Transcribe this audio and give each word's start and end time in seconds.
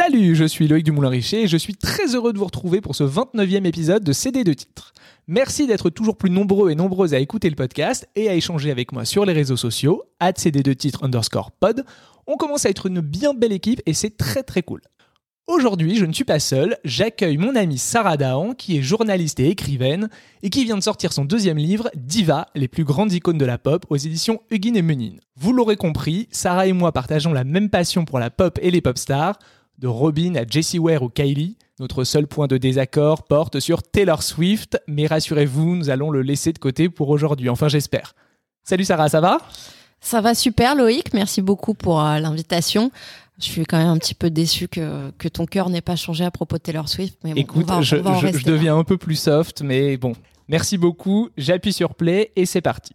Salut, 0.00 0.36
je 0.36 0.44
suis 0.44 0.68
Loïc 0.68 0.84
Dumoulin-Richer 0.84 1.42
et 1.42 1.48
je 1.48 1.56
suis 1.56 1.74
très 1.74 2.14
heureux 2.14 2.32
de 2.32 2.38
vous 2.38 2.44
retrouver 2.44 2.80
pour 2.80 2.94
ce 2.94 3.02
29e 3.02 3.64
épisode 3.64 4.04
de 4.04 4.12
CD 4.12 4.44
de 4.44 4.52
titres. 4.52 4.94
Merci 5.26 5.66
d'être 5.66 5.90
toujours 5.90 6.16
plus 6.16 6.30
nombreux 6.30 6.70
et 6.70 6.76
nombreuses 6.76 7.14
à 7.14 7.18
écouter 7.18 7.50
le 7.50 7.56
podcast 7.56 8.08
et 8.14 8.28
à 8.28 8.34
échanger 8.34 8.70
avec 8.70 8.92
moi 8.92 9.04
sur 9.04 9.24
les 9.24 9.32
réseaux 9.32 9.56
sociaux, 9.56 10.04
CD2 10.22 10.76
titres 10.76 11.02
underscore 11.02 11.50
pod. 11.50 11.84
On 12.28 12.36
commence 12.36 12.64
à 12.64 12.70
être 12.70 12.86
une 12.86 13.00
bien 13.00 13.34
belle 13.34 13.50
équipe 13.50 13.82
et 13.86 13.92
c'est 13.92 14.16
très 14.16 14.44
très 14.44 14.62
cool. 14.62 14.82
Aujourd'hui, 15.48 15.96
je 15.96 16.04
ne 16.04 16.12
suis 16.12 16.24
pas 16.24 16.38
seul, 16.38 16.76
j'accueille 16.84 17.38
mon 17.38 17.56
amie 17.56 17.78
Sarah 17.78 18.18
Dahan, 18.18 18.52
qui 18.52 18.76
est 18.76 18.82
journaliste 18.82 19.40
et 19.40 19.48
écrivaine, 19.48 20.10
et 20.42 20.50
qui 20.50 20.64
vient 20.64 20.76
de 20.76 20.82
sortir 20.82 21.12
son 21.12 21.24
deuxième 21.24 21.56
livre, 21.56 21.90
Diva, 21.96 22.48
les 22.54 22.68
plus 22.68 22.84
grandes 22.84 23.14
icônes 23.14 23.38
de 23.38 23.46
la 23.46 23.56
pop, 23.56 23.86
aux 23.88 23.96
éditions 23.96 24.42
Huguin 24.50 24.74
et 24.74 24.82
Menin. 24.82 25.16
Vous 25.36 25.54
l'aurez 25.54 25.76
compris, 25.76 26.28
Sarah 26.30 26.66
et 26.66 26.74
moi 26.74 26.92
partageons 26.92 27.32
la 27.32 27.44
même 27.44 27.70
passion 27.70 28.04
pour 28.04 28.18
la 28.18 28.28
pop 28.28 28.58
et 28.60 28.70
les 28.70 28.82
pop 28.82 28.98
stars, 28.98 29.38
de 29.78 29.86
Robin 29.86 30.34
à 30.34 30.46
Jessie 30.46 30.78
Ware 30.78 31.02
ou 31.02 31.08
Kylie. 31.08 31.56
Notre 31.80 32.04
seul 32.04 32.26
point 32.26 32.48
de 32.48 32.56
désaccord 32.56 33.22
porte 33.22 33.60
sur 33.60 33.82
Taylor 33.82 34.22
Swift, 34.22 34.80
mais 34.88 35.06
rassurez-vous, 35.06 35.76
nous 35.76 35.90
allons 35.90 36.10
le 36.10 36.22
laisser 36.22 36.52
de 36.52 36.58
côté 36.58 36.88
pour 36.88 37.08
aujourd'hui, 37.08 37.48
enfin 37.48 37.68
j'espère. 37.68 38.14
Salut 38.64 38.84
Sarah, 38.84 39.08
ça 39.08 39.20
va? 39.20 39.38
Ça 40.00 40.20
va 40.20 40.34
super 40.34 40.74
Loïc, 40.74 41.14
merci 41.14 41.40
beaucoup 41.40 41.74
pour 41.74 42.02
euh, 42.02 42.18
l'invitation. 42.18 42.90
Je 43.38 43.44
suis 43.44 43.64
quand 43.64 43.78
même 43.78 43.88
un 43.88 43.98
petit 43.98 44.14
peu 44.14 44.30
déçu 44.30 44.66
que, 44.66 45.12
que 45.12 45.28
ton 45.28 45.46
cœur 45.46 45.70
n'ait 45.70 45.80
pas 45.80 45.94
changé 45.94 46.24
à 46.24 46.32
propos 46.32 46.56
de 46.56 46.62
Taylor 46.62 46.88
Swift. 46.88 47.16
Mais 47.22 47.32
Écoute, 47.36 47.70
je, 47.82 47.96
je 47.96 48.44
deviens 48.44 48.76
un 48.76 48.84
peu 48.84 48.96
plus 48.98 49.14
soft, 49.14 49.62
mais 49.62 49.96
bon. 49.96 50.14
Merci 50.48 50.78
beaucoup. 50.78 51.28
J'appuie 51.36 51.72
sur 51.72 51.94
play 51.94 52.32
et 52.34 52.46
c'est 52.46 52.60
parti. 52.60 52.94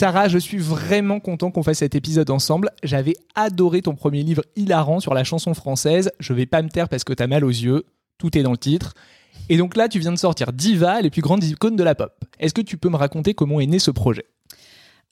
Sarah, 0.00 0.28
je 0.28 0.38
suis 0.38 0.56
vraiment 0.56 1.20
content 1.20 1.50
qu'on 1.50 1.62
fasse 1.62 1.80
cet 1.80 1.94
épisode 1.94 2.30
ensemble. 2.30 2.70
J'avais 2.82 3.12
adoré 3.34 3.82
ton 3.82 3.94
premier 3.94 4.22
livre 4.22 4.42
hilarant 4.56 4.98
sur 4.98 5.12
la 5.12 5.24
chanson 5.24 5.52
française. 5.52 6.10
Je 6.18 6.32
vais 6.32 6.46
pas 6.46 6.62
me 6.62 6.70
taire 6.70 6.88
parce 6.88 7.04
que 7.04 7.12
t'as 7.12 7.26
mal 7.26 7.44
aux 7.44 7.50
yeux. 7.50 7.84
Tout 8.16 8.38
est 8.38 8.42
dans 8.42 8.52
le 8.52 8.56
titre. 8.56 8.94
Et 9.50 9.58
donc 9.58 9.76
là, 9.76 9.90
tu 9.90 9.98
viens 9.98 10.12
de 10.12 10.16
sortir 10.16 10.54
Diva, 10.54 11.02
les 11.02 11.10
plus 11.10 11.20
grandes 11.20 11.44
icônes 11.44 11.76
de 11.76 11.82
la 11.82 11.94
pop. 11.94 12.14
Est-ce 12.38 12.54
que 12.54 12.62
tu 12.62 12.78
peux 12.78 12.88
me 12.88 12.96
raconter 12.96 13.34
comment 13.34 13.60
est 13.60 13.66
né 13.66 13.78
ce 13.78 13.90
projet? 13.90 14.24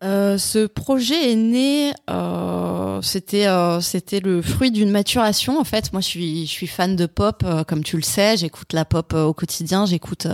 Euh, 0.03 0.39
ce 0.39 0.67
projet 0.67 1.33
est 1.33 1.37
né, 1.37 1.93
euh, 2.09 3.03
c'était 3.03 3.47
euh, 3.47 3.81
c'était 3.81 4.21
le 4.21 4.41
fruit 4.41 4.71
d'une 4.71 4.91
maturation 4.91 5.61
en 5.61 5.65
fait. 5.65 5.93
Moi, 5.93 6.01
je 6.01 6.47
suis 6.47 6.67
fan 6.67 6.97
de 6.97 7.05
pop, 7.05 7.45
comme 7.67 7.85
tu 7.85 7.97
le 7.97 8.03
sais. 8.03 8.39
J'écoute 8.39 8.73
la 8.73 8.87
pop 8.87 9.13
au 9.13 9.35
quotidien. 9.35 9.85
J'écoute 9.85 10.29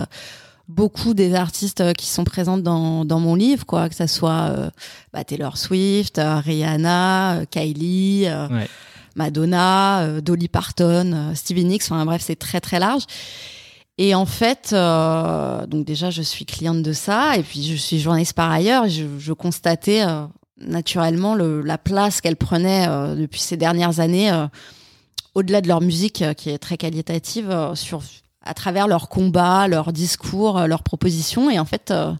beaucoup 0.67 1.13
des 1.13 1.35
artistes 1.35 1.81
euh, 1.81 1.93
qui 1.93 2.07
sont 2.07 2.23
présentes 2.23 2.63
dans, 2.63 3.05
dans 3.05 3.19
mon 3.19 3.35
livre, 3.35 3.65
quoi, 3.65 3.89
que 3.89 3.95
ça 3.95 4.07
soit 4.07 4.49
euh, 4.49 4.69
bah, 5.13 5.23
Taylor 5.23 5.57
Swift, 5.57 6.17
euh, 6.17 6.39
Rihanna, 6.39 7.41
Kylie, 7.51 8.27
Madonna, 9.15 10.19
Dolly 10.21 10.47
Parton, 10.47 11.31
Stevie 11.35 11.65
Nicks. 11.65 11.83
Enfin 11.85 12.05
bref, 12.05 12.21
c'est 12.25 12.35
très 12.35 12.59
très 12.59 12.79
large. 12.79 13.03
Et 13.97 14.13
en 14.13 14.25
fait, 14.25 14.71
donc 14.73 15.85
déjà, 15.85 16.09
je 16.09 16.21
suis 16.21 16.43
cliente 16.43 16.83
de 16.83 16.91
ça, 16.91 17.37
et 17.37 17.43
puis 17.43 17.63
je 17.63 17.77
suis 17.77 17.97
journaliste 17.97 18.33
par 18.33 18.51
ailleurs. 18.51 18.89
Je, 18.89 19.05
je 19.17 19.31
constatais 19.31 20.03
naturellement 20.59 21.33
le, 21.33 21.61
la 21.61 21.77
place 21.77 22.19
qu'elle 22.19 22.35
prenait 22.35 22.87
depuis 23.15 23.39
ces 23.39 23.55
dernières 23.55 24.01
années, 24.01 24.33
au-delà 25.33 25.61
de 25.61 25.69
leur 25.69 25.79
musique 25.79 26.25
qui 26.35 26.49
est 26.49 26.57
très 26.57 26.75
qualitative, 26.75 27.71
sur 27.73 28.01
à 28.45 28.53
travers 28.53 28.87
leurs 28.87 29.09
combats, 29.09 29.67
leurs 29.67 29.91
discours, 29.91 30.59
euh, 30.59 30.67
leurs 30.67 30.83
propositions. 30.83 31.49
Et 31.49 31.59
en 31.59 31.65
fait, 31.65 31.91
euh, 31.91 32.13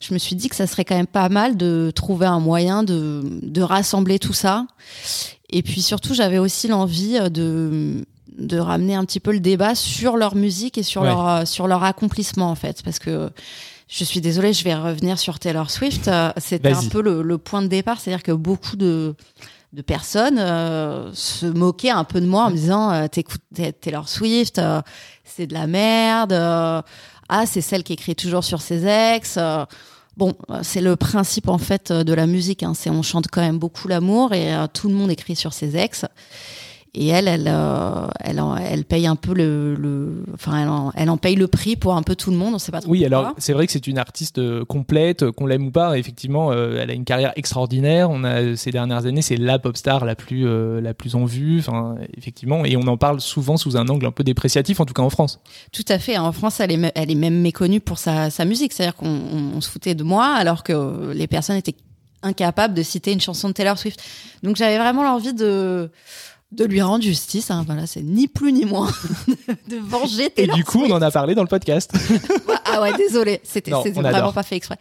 je 0.00 0.14
me 0.14 0.18
suis 0.18 0.36
dit 0.36 0.48
que 0.48 0.56
ça 0.56 0.66
serait 0.66 0.84
quand 0.84 0.96
même 0.96 1.06
pas 1.06 1.28
mal 1.28 1.56
de 1.56 1.90
trouver 1.94 2.26
un 2.26 2.38
moyen 2.38 2.82
de, 2.82 3.22
de 3.42 3.62
rassembler 3.62 4.18
tout 4.18 4.34
ça. 4.34 4.66
Et 5.50 5.62
puis 5.62 5.80
surtout, 5.80 6.14
j'avais 6.14 6.38
aussi 6.38 6.68
l'envie 6.68 7.16
euh, 7.18 7.28
de, 7.28 8.04
de 8.38 8.58
ramener 8.58 8.94
un 8.94 9.04
petit 9.04 9.20
peu 9.20 9.32
le 9.32 9.40
débat 9.40 9.74
sur 9.74 10.16
leur 10.16 10.34
musique 10.34 10.78
et 10.78 10.82
sur, 10.82 11.02
leur, 11.02 11.46
sur 11.48 11.66
leur 11.66 11.82
accomplissement, 11.82 12.50
en 12.50 12.54
fait. 12.54 12.82
Parce 12.82 12.98
que 12.98 13.30
je 13.88 14.04
suis 14.04 14.20
désolée, 14.20 14.52
je 14.52 14.64
vais 14.64 14.74
revenir 14.74 15.18
sur 15.18 15.38
Taylor 15.38 15.70
Swift. 15.70 16.10
C'était 16.36 16.72
un 16.72 16.88
peu 16.88 17.00
le, 17.00 17.22
le 17.22 17.38
point 17.38 17.62
de 17.62 17.68
départ, 17.68 17.98
c'est-à-dire 17.98 18.22
que 18.22 18.32
beaucoup 18.32 18.76
de 18.76 19.14
de 19.72 19.82
personnes 19.82 20.38
euh, 20.38 21.10
se 21.12 21.46
moquaient 21.46 21.90
un 21.90 22.04
peu 22.04 22.20
de 22.20 22.26
moi 22.26 22.44
en 22.44 22.50
me 22.50 22.56
disant 22.56 22.90
euh, 22.90 23.06
t'écoutes 23.06 23.42
Taylor 23.80 24.08
Swift, 24.08 24.58
euh, 24.58 24.80
c'est 25.24 25.46
de 25.46 25.54
la 25.54 25.66
merde. 25.66 26.32
ah, 26.32 27.46
c'est 27.46 27.60
celle 27.60 27.84
qui 27.84 27.92
écrit 27.92 28.16
toujours 28.16 28.44
sur 28.44 28.62
ses 28.62 28.86
ex. 28.86 29.38
bon, 30.16 30.34
c'est 30.62 30.80
le 30.80 30.96
principe 30.96 31.48
en 31.48 31.58
fait 31.58 31.92
de 31.92 32.14
la 32.14 32.26
musique. 32.26 32.62
Hein, 32.62 32.72
c'est 32.74 32.88
on 32.88 33.02
chante 33.02 33.26
quand 33.30 33.42
même 33.42 33.58
beaucoup 33.58 33.88
l'amour 33.88 34.32
et 34.32 34.54
tout 34.72 34.88
le 34.88 34.94
monde 34.94 35.10
écrit 35.10 35.36
sur 35.36 35.52
ses 35.52 35.76
ex. 35.76 36.06
Et 36.94 37.08
elle, 37.08 37.28
elle, 37.28 37.48
euh, 37.48 38.06
elle, 38.20 38.42
elle, 38.60 38.84
paye 38.84 39.06
un 39.06 39.16
peu 39.16 39.34
le, 39.34 39.74
le 39.74 40.24
enfin, 40.34 40.62
elle 40.62 40.68
en, 40.68 40.92
elle 40.94 41.10
en, 41.10 41.16
paye 41.16 41.36
le 41.36 41.46
prix 41.46 41.76
pour 41.76 41.94
un 41.94 42.02
peu 42.02 42.16
tout 42.16 42.30
le 42.30 42.36
monde. 42.36 42.54
On 42.54 42.58
sait 42.58 42.72
pas 42.72 42.80
trop. 42.80 42.90
Oui, 42.90 43.04
alors 43.04 43.34
c'est 43.38 43.52
vrai 43.52 43.66
que 43.66 43.72
c'est 43.72 43.86
une 43.86 43.98
artiste 43.98 44.38
euh, 44.38 44.64
complète, 44.64 45.22
euh, 45.22 45.32
qu'on 45.32 45.46
l'aime 45.46 45.66
ou 45.66 45.70
pas. 45.70 45.98
Effectivement, 45.98 46.52
elle 46.52 46.90
a 46.90 46.94
une 46.94 47.04
carrière 47.04 47.32
extraordinaire. 47.36 48.10
On 48.10 48.24
a 48.24 48.56
ces 48.56 48.70
dernières 48.70 49.06
années, 49.06 49.22
c'est 49.22 49.36
la 49.36 49.58
pop 49.58 49.76
star 49.76 50.04
la 50.04 50.14
plus, 50.14 50.46
la 50.80 50.94
plus 50.94 51.14
en 51.14 51.24
vue. 51.24 51.60
Enfin, 51.60 51.96
effectivement, 52.16 52.64
et 52.64 52.76
on 52.76 52.86
en 52.86 52.96
parle 52.96 53.20
souvent 53.20 53.56
sous 53.56 53.76
un 53.76 53.86
angle 53.88 54.06
un 54.06 54.12
peu 54.12 54.24
dépréciatif, 54.24 54.80
en 54.80 54.84
tout 54.84 54.94
cas 54.94 55.02
en 55.02 55.10
France. 55.10 55.40
Tout 55.72 55.84
à 55.88 55.98
fait. 55.98 56.16
En 56.16 56.32
France, 56.32 56.60
elle 56.60 56.72
est, 56.72 56.92
elle 56.94 57.10
est 57.10 57.16
même 57.16 57.40
méconnue 57.40 57.80
pour 57.80 57.98
sa, 57.98 58.30
sa 58.30 58.44
musique. 58.44 58.72
C'est-à-dire 58.72 58.96
qu'on 58.96 59.60
se 59.60 59.68
foutait 59.68 59.94
de 59.94 60.04
moi, 60.04 60.26
alors 60.34 60.62
que 60.62 61.12
les 61.12 61.26
personnes 61.26 61.56
étaient 61.56 61.76
incapables 62.22 62.74
de 62.74 62.82
citer 62.82 63.12
une 63.12 63.20
chanson 63.20 63.48
de 63.48 63.54
Taylor 63.54 63.78
Swift. 63.78 64.02
Donc 64.42 64.56
j'avais 64.56 64.78
vraiment 64.78 65.02
l'envie 65.02 65.34
de 65.34 65.90
de 66.50 66.64
lui 66.64 66.80
rendre 66.80 67.04
justice. 67.04 67.50
Hein, 67.50 67.62
voilà, 67.66 67.86
c'est 67.86 68.02
ni 68.02 68.26
plus 68.26 68.52
ni 68.52 68.64
moins 68.64 68.90
de 69.68 69.76
venger 69.76 70.30
Taylor 70.30 70.56
Et 70.56 70.58
du 70.58 70.64
coup, 70.64 70.82
on 70.82 70.90
en 70.90 71.02
a 71.02 71.10
parlé 71.10 71.34
dans 71.34 71.42
le 71.42 71.48
podcast. 71.48 71.92
ah 72.64 72.80
ouais, 72.80 72.92
désolé, 72.96 73.40
c'était 73.44 73.70
vraiment 73.70 74.32
pas 74.32 74.42
fait 74.42 74.56
exprès. 74.56 74.78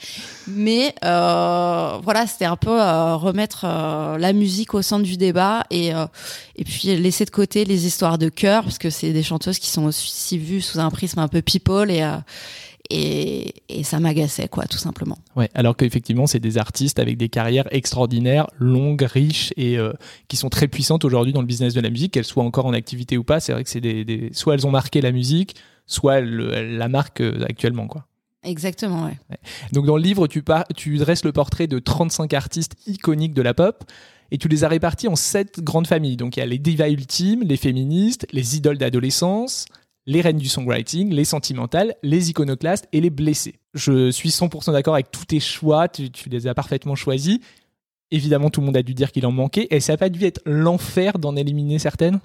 Mais 0.48 0.96
euh, 1.04 1.98
voilà, 2.04 2.26
c'était 2.28 2.46
un 2.46 2.56
peu 2.56 2.82
euh, 2.82 3.16
remettre 3.16 3.66
euh, 3.66 4.18
la 4.18 4.34
musique 4.34 4.74
au 4.74 4.82
centre 4.82 5.04
du 5.04 5.18
débat 5.18 5.66
et 5.70 5.92
et 6.56 6.64
puis 6.64 6.96
laisser 6.98 7.26
de 7.26 7.30
côté 7.30 7.66
les 7.66 7.86
histoires 7.86 8.18
de 8.18 8.30
cœur 8.30 8.64
parce 8.64 8.78
que 8.78 8.90
c'est 8.90 9.12
des 9.12 9.24
chanteuses 9.24 9.60
qui 9.60 9.70
sont 9.70 9.86
aussi 9.86 10.38
vues 10.38 10.62
sous 10.62 10.80
un 10.80 10.90
prisme 10.90 11.20
un 11.20 11.28
peu 11.28 11.42
people 11.42 11.92
et 11.92 12.02
et, 12.90 13.53
ça 13.84 14.00
m'agaçait, 14.00 14.48
quoi, 14.48 14.66
tout 14.66 14.78
simplement. 14.78 15.18
Ouais, 15.36 15.50
alors 15.53 15.75
qu'effectivement, 15.75 16.28
c'est 16.28 16.40
des 16.40 16.58
artistes 16.58 17.00
avec 17.00 17.18
des 17.18 17.30
carrières 17.30 17.68
extraordinaires, 17.72 18.48
longues, 18.59 19.03
riches 19.03 19.53
et 19.56 19.78
euh, 19.78 19.94
qui 20.28 20.38
sont 20.38 20.50
très 20.50 20.68
puissantes 20.68 21.06
aujourd'hui 21.06 21.34
dans 21.34 21.42
le 21.42 21.48
business 21.48 21.74
de 21.74 21.81
la 21.81 21.90
musique, 21.90 22.14
qu'elles 22.14 22.25
soient 22.25 22.44
encore 22.44 22.66
en 22.66 22.74
activité 22.74 23.18
ou 23.18 23.24
pas. 23.24 23.40
C'est 23.40 23.53
vrai 23.53 23.64
que 23.64 23.70
c'est 23.70 23.81
des, 23.81 24.30
soit 24.34 24.56
elles 24.56 24.68
ont 24.68 24.72
marqué 24.72 25.02
la 25.02 25.12
musique, 25.12 25.56
soit 25.86 26.20
elles, 26.20 26.78
la 26.78 26.88
marquent 26.90 27.22
euh, 27.22 27.46
actuellement, 27.48 27.88
quoi. 27.88 28.06
Exactement, 28.44 29.06
ouais. 29.06 29.18
Donc 29.74 29.86
dans 29.86 29.98
le 29.98 30.04
livre, 30.04 30.28
tu, 30.28 30.44
tu 30.75 30.98
dresses 30.98 31.25
le 31.25 31.34
portrait 31.34 31.68
de 31.68 31.80
35 31.80 32.34
artistes 32.34 32.75
iconiques 32.88 33.34
de 33.34 33.42
la 33.42 33.54
pop 33.54 33.84
et 34.31 34.38
tu 34.38 34.48
les 34.48 34.64
as 34.64 34.68
répartis 34.68 35.08
en 35.08 35.16
sept 35.16 35.62
grandes 35.62 35.88
familles. 35.88 36.18
Donc 36.18 36.38
il 36.38 36.40
y 36.40 36.44
a 36.44 36.46
les 36.46 36.59
divas 36.59 36.90
ultimes, 36.90 37.44
les 37.44 37.58
féministes, 37.58 38.28
les 38.31 38.56
idoles 38.56 38.78
d'adolescence, 38.78 39.66
les 40.07 40.22
reines 40.22 40.38
du 40.38 40.47
songwriting, 40.47 41.13
les 41.13 41.25
sentimentales, 41.25 41.94
les 42.01 42.30
iconoclastes 42.30 42.88
et 42.94 43.01
les 43.01 43.09
blessés. 43.09 43.56
Je 43.74 44.09
suis 44.09 44.30
100% 44.30 44.71
d'accord 44.71 44.95
avec 44.95 45.12
tous 45.12 45.25
tes 45.25 45.42
choix, 45.42 45.89
tu, 45.89 46.09
les 46.31 46.48
as 46.48 46.56
parfaitement 46.56 46.95
choisis. 46.95 47.39
Évidemment, 48.09 48.50
tout 48.50 48.62
le 48.62 48.68
monde 48.68 48.77
a 48.77 48.83
dû 48.83 48.94
dire 48.94 49.12
qu'il 49.12 49.25
en 49.25 49.33
manquait. 49.33 49.68
Et 49.69 49.81
ça 49.81 49.92
n'a 49.92 49.98
pas 49.98 50.07
dû 50.07 50.24
être 50.24 50.39
l'enfer 50.45 51.19
d'en 51.19 51.36
éliminer 51.36 51.77
certaines? 51.77 52.21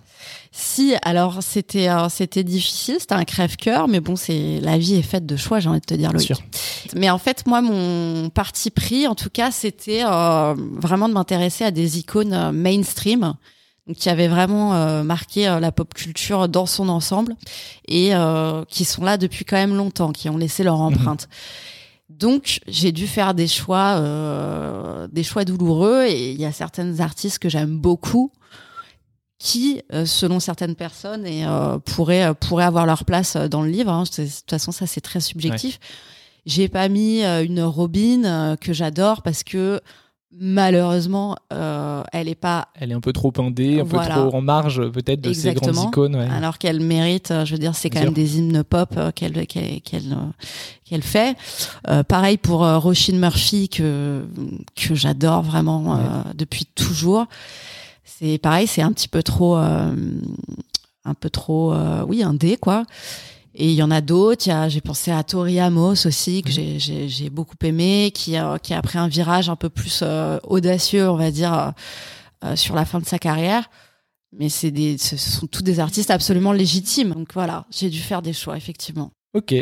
Si, 0.52 0.94
alors 1.02 1.42
c'était 1.42 1.88
euh, 1.88 2.08
c'était 2.08 2.44
difficile, 2.44 2.98
c'était 3.00 3.14
un 3.14 3.24
crève-cœur, 3.24 3.88
mais 3.88 3.98
bon, 3.98 4.14
c'est 4.14 4.60
la 4.60 4.78
vie 4.78 4.94
est 4.94 5.02
faite 5.02 5.26
de 5.26 5.34
choix, 5.34 5.58
j'ai 5.58 5.68
envie 5.68 5.80
de 5.80 5.84
te 5.84 5.94
dire, 5.94 6.12
Loïc. 6.12 6.28
Sûr. 6.28 6.38
Mais 6.94 7.10
en 7.10 7.18
fait, 7.18 7.48
moi, 7.48 7.62
mon 7.62 8.30
parti 8.30 8.70
pris, 8.70 9.08
en 9.08 9.16
tout 9.16 9.30
cas, 9.30 9.50
c'était 9.50 10.04
euh, 10.04 10.54
vraiment 10.56 11.08
de 11.08 11.14
m'intéresser 11.14 11.64
à 11.64 11.72
des 11.72 11.98
icônes 11.98 12.32
euh, 12.32 12.52
mainstream 12.52 13.34
qui 13.96 14.08
avaient 14.08 14.28
vraiment 14.28 14.74
euh, 14.74 15.02
marqué 15.02 15.48
euh, 15.48 15.58
la 15.60 15.72
pop 15.72 15.92
culture 15.92 16.48
dans 16.48 16.66
son 16.66 16.88
ensemble 16.88 17.34
et 17.88 18.14
euh, 18.14 18.64
qui 18.68 18.84
sont 18.84 19.04
là 19.04 19.16
depuis 19.16 19.44
quand 19.44 19.56
même 19.56 19.74
longtemps, 19.74 20.12
qui 20.12 20.28
ont 20.28 20.36
laissé 20.36 20.62
leur 20.62 20.76
mhm. 20.76 20.82
empreinte. 20.82 21.28
Donc 22.08 22.60
j'ai 22.68 22.92
dû 22.92 23.06
faire 23.06 23.34
des 23.34 23.48
choix, 23.48 23.98
des 25.10 25.22
choix 25.22 25.46
douloureux 25.46 26.04
et 26.04 26.32
il 26.32 26.40
y 26.40 26.44
a 26.44 26.52
certaines 26.52 27.00
artistes 27.00 27.38
que 27.38 27.48
j'aime 27.48 27.78
beaucoup 27.78 28.30
qui, 29.38 29.80
selon 30.04 30.38
certaines 30.38 30.74
personnes, 30.74 31.26
et, 31.26 31.46
pourraient, 31.86 32.34
pourraient 32.34 32.66
avoir 32.66 32.84
leur 32.84 33.06
place 33.06 33.36
dans 33.36 33.62
le 33.62 33.70
livre. 33.70 33.90
Hein. 33.90 34.02
De 34.02 34.24
toute 34.24 34.50
façon, 34.50 34.72
ça 34.72 34.86
c'est 34.86 35.00
très 35.00 35.20
subjectif. 35.20 35.80
J'ai 36.44 36.68
pas 36.68 36.86
mis 36.90 37.24
une 37.24 37.62
Robin 37.62 38.56
que 38.60 38.74
j'adore 38.74 39.22
parce 39.22 39.42
que 39.42 39.80
malheureusement, 40.38 41.36
euh, 41.52 42.02
elle 42.12 42.28
est 42.28 42.34
pas. 42.34 42.68
Elle 42.74 42.90
est 42.92 42.94
un 42.94 43.00
peu 43.00 43.12
trop 43.12 43.32
indée, 43.38 43.80
un 43.80 43.84
Voilà. 43.84 44.14
peu 44.14 44.20
trop 44.28 44.36
en 44.36 44.40
marge 44.40 44.88
peut-être 44.90 45.20
de 45.20 45.32
ces 45.32 45.48
Exactement. 45.48 45.72
grandes 45.72 45.88
icônes. 45.88 46.16
ouais. 46.16 46.28
Alors 46.30 46.58
qu'elle 46.58 46.80
mérite, 46.80 47.30
euh, 47.30 47.44
je 47.44 47.52
veux 47.52 47.58
dire, 47.58 47.74
c'est 47.74 47.90
quand 47.90 48.00
Bien 48.00 48.06
même 48.06 48.14
des 48.14 48.38
hymnes 48.38 48.64
pop 48.64 48.90
euh, 48.96 49.10
qu'elle 49.12 49.46
qu'elle 49.46 49.80
qu'elle 49.82 50.12
euh, 50.12 50.30
qu'elle 50.84 51.02
fait. 51.02 51.36
Euh, 51.88 52.02
pareil 52.02 52.36
pour 52.38 52.64
euh, 52.64 52.78
Roisin 52.78 53.16
Murphy 53.16 53.68
que 53.68 54.24
que 54.76 54.94
j'adore 54.94 55.42
vraiment 55.42 55.96
euh, 55.96 55.98
depuis 56.34 56.66
toujours. 56.66 57.26
C'est 58.04 58.38
pareil, 58.38 58.66
c'est 58.66 58.82
un 58.82 58.92
petit 58.92 59.08
peu 59.08 59.22
trop, 59.22 59.56
euh, 59.56 59.92
un 61.04 61.14
peu 61.14 61.28
trop, 61.30 61.72
euh, 61.72 62.04
oui, 62.06 62.22
indé 62.22 62.56
quoi. 62.56 62.84
Et 63.54 63.68
il 63.68 63.74
y 63.74 63.82
en 63.82 63.90
a 63.90 64.00
d'autres. 64.00 64.44
J'ai 64.68 64.80
pensé 64.80 65.10
à 65.10 65.22
Tori 65.22 65.60
Amos 65.60 66.06
aussi 66.06 66.42
que 66.42 66.50
Mhm. 66.50 67.08
j'ai, 67.08 67.30
beaucoup 67.30 67.56
aimé, 67.62 68.10
qui 68.14 68.36
a, 68.36 68.58
qui 68.58 68.72
a 68.74 68.80
pris 68.82 68.98
un 68.98 69.08
virage 69.08 69.50
un 69.50 69.56
peu 69.56 69.68
plus 69.68 70.00
euh, 70.02 70.38
audacieux, 70.44 71.08
on 71.10 71.16
va 71.16 71.30
dire, 71.30 71.52
euh, 71.52 71.70
euh, 72.44 72.56
sur 72.56 72.74
la 72.74 72.84
fin 72.84 72.98
de 72.98 73.04
sa 73.06 73.18
carrière. 73.18 73.68
Mais 74.32 74.48
des, 74.70 74.96
ce 74.96 75.16
sont 75.18 75.46
tous 75.46 75.62
des 75.62 75.78
artistes 75.80 76.10
absolument 76.10 76.52
légitimes. 76.52 77.10
Donc 77.12 77.34
voilà, 77.34 77.66
j'ai 77.70 77.90
dû 77.90 77.98
faire 78.00 78.22
des 78.22 78.32
choix 78.32 78.56
effectivement. 78.56 79.12
Ok. 79.34 79.54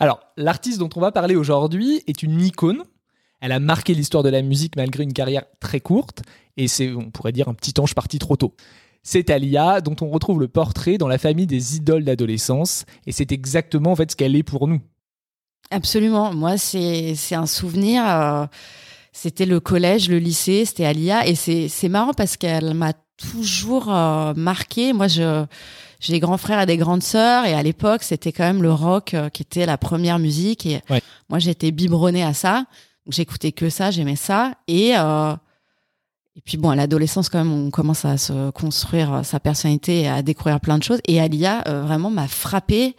Alors, 0.00 0.18
l'artiste 0.36 0.78
dont 0.78 0.90
on 0.96 1.00
va 1.00 1.12
parler 1.12 1.36
aujourd'hui 1.36 2.02
est 2.08 2.24
une 2.24 2.40
icône. 2.40 2.82
Elle 3.40 3.52
a 3.52 3.60
marqué 3.60 3.94
l'histoire 3.94 4.24
de 4.24 4.28
la 4.30 4.42
musique 4.42 4.74
malgré 4.74 5.04
une 5.04 5.12
carrière 5.12 5.44
très 5.60 5.78
courte, 5.78 6.22
et 6.56 6.66
c'est, 6.66 6.92
on 6.92 7.10
pourrait 7.12 7.30
dire, 7.30 7.48
un 7.48 7.54
petit 7.54 7.74
ange 7.78 7.94
parti 7.94 8.18
trop 8.18 8.34
tôt. 8.36 8.54
C'est 9.02 9.30
Alia, 9.30 9.80
dont 9.80 9.96
on 10.02 10.10
retrouve 10.10 10.40
le 10.40 10.48
portrait 10.48 10.98
dans 10.98 11.08
la 11.08 11.18
famille 11.18 11.46
des 11.46 11.76
idoles 11.76 12.04
d'adolescence, 12.04 12.84
et 13.06 13.12
c'est 13.12 13.32
exactement 13.32 13.92
en 13.92 13.96
fait 13.96 14.10
ce 14.10 14.16
qu'elle 14.16 14.36
est 14.36 14.42
pour 14.42 14.68
nous. 14.68 14.80
Absolument. 15.70 16.32
Moi, 16.34 16.56
c'est 16.58 17.14
un 17.32 17.46
souvenir. 17.46 18.02
euh, 18.08 18.46
c'était 19.12 19.46
le 19.46 19.60
collège, 19.60 20.08
le 20.08 20.18
lycée, 20.18 20.64
c'était 20.64 20.84
Alia, 20.84 21.26
et 21.26 21.34
c'est 21.34 21.68
c'est 21.68 21.88
marrant 21.88 22.12
parce 22.12 22.36
qu'elle 22.36 22.72
m'a 22.74 22.92
toujours 23.16 23.92
euh, 23.92 24.32
marqué. 24.34 24.92
Moi, 24.92 25.08
je 25.08 25.44
j'ai 26.00 26.12
des 26.12 26.20
grands 26.20 26.36
frères 26.38 26.60
et 26.60 26.66
des 26.66 26.76
grandes 26.76 27.02
sœurs, 27.02 27.44
et 27.46 27.54
à 27.54 27.62
l'époque, 27.62 28.02
c'était 28.04 28.30
quand 28.32 28.44
même 28.44 28.62
le 28.62 28.72
rock 28.72 29.14
euh, 29.14 29.28
qui 29.30 29.42
était 29.42 29.66
la 29.66 29.76
première 29.78 30.18
musique. 30.18 30.66
Et 30.66 30.80
Ouais. 30.88 31.02
moi, 31.28 31.38
j'étais 31.38 31.70
biberonnée 31.72 32.22
à 32.22 32.32
ça. 32.34 32.64
J'écoutais 33.08 33.52
que 33.52 33.68
ça, 33.70 33.90
j'aimais 33.90 34.16
ça, 34.16 34.52
et 34.68 34.92
et 36.38 36.40
puis 36.44 36.56
bon, 36.56 36.70
à 36.70 36.76
l'adolescence, 36.76 37.28
quand 37.28 37.38
même, 37.38 37.52
on 37.52 37.70
commence 37.70 38.04
à 38.04 38.16
se 38.16 38.50
construire 38.52 39.24
sa 39.24 39.40
personnalité 39.40 40.02
et 40.02 40.08
à 40.08 40.22
découvrir 40.22 40.60
plein 40.60 40.78
de 40.78 40.84
choses. 40.84 41.00
Et 41.08 41.20
Alia, 41.20 41.64
euh, 41.66 41.82
vraiment, 41.82 42.10
m'a 42.10 42.28
frappée. 42.28 42.94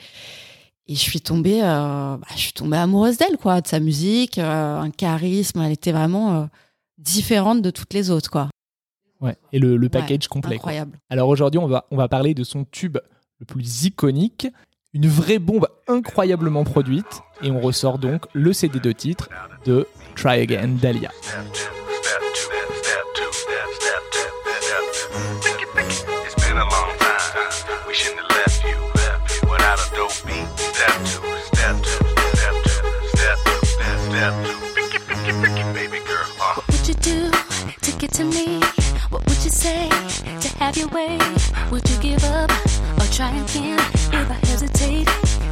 Et 0.88 0.96
je 0.96 1.00
suis 1.00 1.22
tombée, 1.22 1.62
euh, 1.64 2.18
bah, 2.18 2.28
je 2.36 2.40
suis 2.40 2.52
tombée 2.52 2.76
amoureuse 2.76 3.18
d'elle, 3.18 3.38
quoi, 3.38 3.62
de 3.62 3.68
sa 3.68 3.80
musique, 3.80 4.40
euh, 4.40 4.80
un 4.82 4.90
charisme. 4.90 5.62
Elle 5.62 5.72
était 5.72 5.94
vraiment 5.94 6.34
euh, 6.42 6.46
différente 6.98 7.62
de 7.62 7.70
toutes 7.72 7.94
les 7.94 8.12
autres, 8.12 8.30
quoi. 8.30 8.50
Ouais. 9.22 9.38
Et 9.54 9.60
le, 9.60 9.78
le 9.78 9.88
package 9.90 10.28
complet. 10.28 10.58
quoi. 10.58 10.72
Incroyable. 10.72 11.00
Alors 11.10 11.30
aujourd'hui, 11.30 11.60
on 11.60 11.68
va, 11.68 11.86
on 11.92 11.96
va 11.96 12.10
parler 12.10 12.34
de 12.34 12.44
son 12.44 12.66
tube 12.66 12.98
le 13.40 13.46
plus 13.46 13.86
iconique, 13.86 14.48
une 14.94 15.08
vraie 15.08 15.40
bombe 15.40 15.68
incroyablement 15.88 16.66
produite, 16.66 17.22
et 17.42 17.52
on 17.52 17.62
ressort 17.62 18.00
donc 18.00 18.26
le 18.34 18.52
CD 18.52 18.80
de 18.82 18.92
titre 18.92 19.30
de 19.66 19.88
Try 20.16 20.42
Again 20.42 20.70
d'Alia. 20.82 21.12
Say 39.60 39.90
to 40.40 40.58
have 40.58 40.78
your 40.78 40.88
way? 40.88 41.18
Would 41.70 41.90
you 41.90 41.98
give 41.98 42.24
up 42.24 42.50
or 42.98 43.06
try 43.12 43.30
again? 43.36 43.78
If 43.78 44.32
I 44.32 44.38
hesitate 44.48 45.08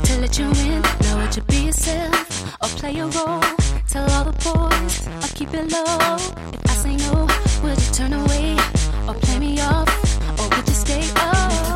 to 0.05 0.21
let 0.21 0.39
you 0.39 0.45
in, 0.45 0.81
now 1.01 1.17
would 1.19 1.35
you 1.35 1.41
be 1.41 1.65
yourself 1.65 2.55
or 2.63 2.69
play 2.79 2.97
a 2.99 3.05
role? 3.05 3.43
Tell 3.89 4.09
all 4.11 4.23
the 4.23 4.37
boys 4.47 5.07
or 5.07 5.35
keep 5.35 5.53
it 5.53 5.69
low. 5.73 6.15
If 6.53 6.71
I 6.71 6.75
say 6.83 6.95
no, 6.95 7.27
would 7.63 7.77
you 7.83 7.91
turn 7.93 8.13
away 8.13 8.55
or 9.09 9.13
play 9.15 9.39
me 9.39 9.59
off? 9.59 9.89
Or 10.39 10.47
would 10.55 10.65
you 10.69 10.73
stay? 10.73 11.03
Oh, 11.17 11.66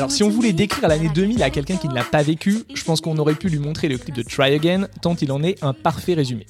Alors 0.00 0.10
si 0.10 0.22
on 0.22 0.30
voulait 0.30 0.54
décrire 0.54 0.88
l'année 0.88 1.10
2000 1.14 1.42
à 1.42 1.50
quelqu'un 1.50 1.76
qui 1.76 1.86
ne 1.86 1.94
l'a 1.94 2.04
pas 2.04 2.22
vécu, 2.22 2.60
je 2.72 2.82
pense 2.84 3.02
qu'on 3.02 3.18
aurait 3.18 3.34
pu 3.34 3.50
lui 3.50 3.58
montrer 3.58 3.86
le 3.86 3.98
clip 3.98 4.14
de 4.14 4.22
Try 4.22 4.54
Again, 4.54 4.88
tant 5.02 5.14
il 5.14 5.30
en 5.30 5.42
est 5.42 5.62
un 5.62 5.74
parfait 5.74 6.14
résumé. 6.14 6.46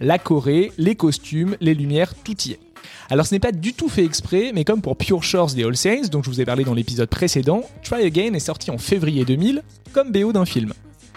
La 0.00 0.20
Corée, 0.20 0.70
les 0.78 0.94
costumes, 0.94 1.56
les 1.60 1.74
lumières, 1.74 2.14
tout 2.14 2.40
y 2.46 2.52
est. 2.52 2.60
Alors 3.10 3.26
ce 3.26 3.34
n'est 3.34 3.40
pas 3.40 3.50
du 3.50 3.72
tout 3.72 3.88
fait 3.88 4.04
exprès, 4.04 4.52
mais 4.54 4.62
comme 4.62 4.82
pour 4.82 4.96
Pure 4.96 5.24
Shores 5.24 5.50
des 5.54 5.64
All 5.64 5.76
Saints, 5.76 6.10
dont 6.12 6.22
je 6.22 6.30
vous 6.30 6.40
ai 6.40 6.44
parlé 6.44 6.62
dans 6.62 6.74
l'épisode 6.74 7.08
précédent, 7.08 7.64
Try 7.82 8.04
Again 8.04 8.34
est 8.34 8.38
sorti 8.38 8.70
en 8.70 8.78
février 8.78 9.24
2000, 9.24 9.64
comme 9.92 10.12
BO 10.12 10.32
d'un 10.32 10.44
film. 10.44 10.72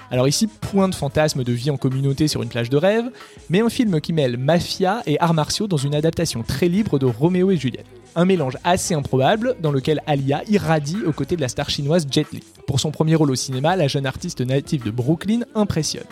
Alors 0.09 0.27
ici, 0.27 0.47
point 0.47 0.89
de 0.89 0.95
fantasme 0.95 1.43
de 1.43 1.53
vie 1.53 1.69
en 1.69 1.77
communauté 1.77 2.27
sur 2.27 2.41
une 2.41 2.49
plage 2.49 2.71
de 2.71 2.77
rêve, 2.77 3.11
mais 3.51 3.61
un 3.61 3.69
film 3.69 4.01
qui 4.01 4.11
mêle 4.11 4.37
mafia 4.37 5.03
et 5.05 5.19
arts 5.19 5.35
martiaux 5.35 5.67
dans 5.67 5.77
une 5.77 5.93
adaptation 5.93 6.41
très 6.41 6.67
libre 6.67 6.97
de 6.97 7.05
Roméo 7.05 7.51
et 7.51 7.57
Juliette. 7.57 7.85
Un 8.17 8.23
mélange 8.23 8.57
assez 8.63 8.93
improbable 8.93 9.57
dans 9.61 9.71
lequel 9.71 10.01
Alia 10.07 10.41
irradie 10.47 11.03
aux 11.05 11.11
côtés 11.11 11.35
de 11.35 11.41
la 11.41 11.49
star 11.49 11.69
chinoise 11.69 12.07
Jet 12.09 12.31
Li. 12.31 12.41
Pour 12.65 12.79
son 12.79 12.89
premier 12.89 13.15
rôle 13.15 13.29
au 13.29 13.35
cinéma, 13.35 13.75
la 13.75 13.89
jeune 13.89 14.05
artiste 14.05 14.39
native 14.39 14.85
de 14.85 14.91
Brooklyn 14.91 15.41
impressionne. 15.53 16.05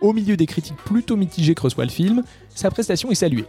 Au 0.00 0.12
milieu 0.12 0.36
des 0.36 0.46
critiques 0.46 0.76
plutôt 0.84 1.16
mitigées 1.16 1.54
que 1.54 1.62
reçoit 1.62 1.84
le 1.84 1.90
film, 1.90 2.24
sa 2.56 2.72
prestation 2.72 3.12
est 3.12 3.14
saluée. 3.14 3.44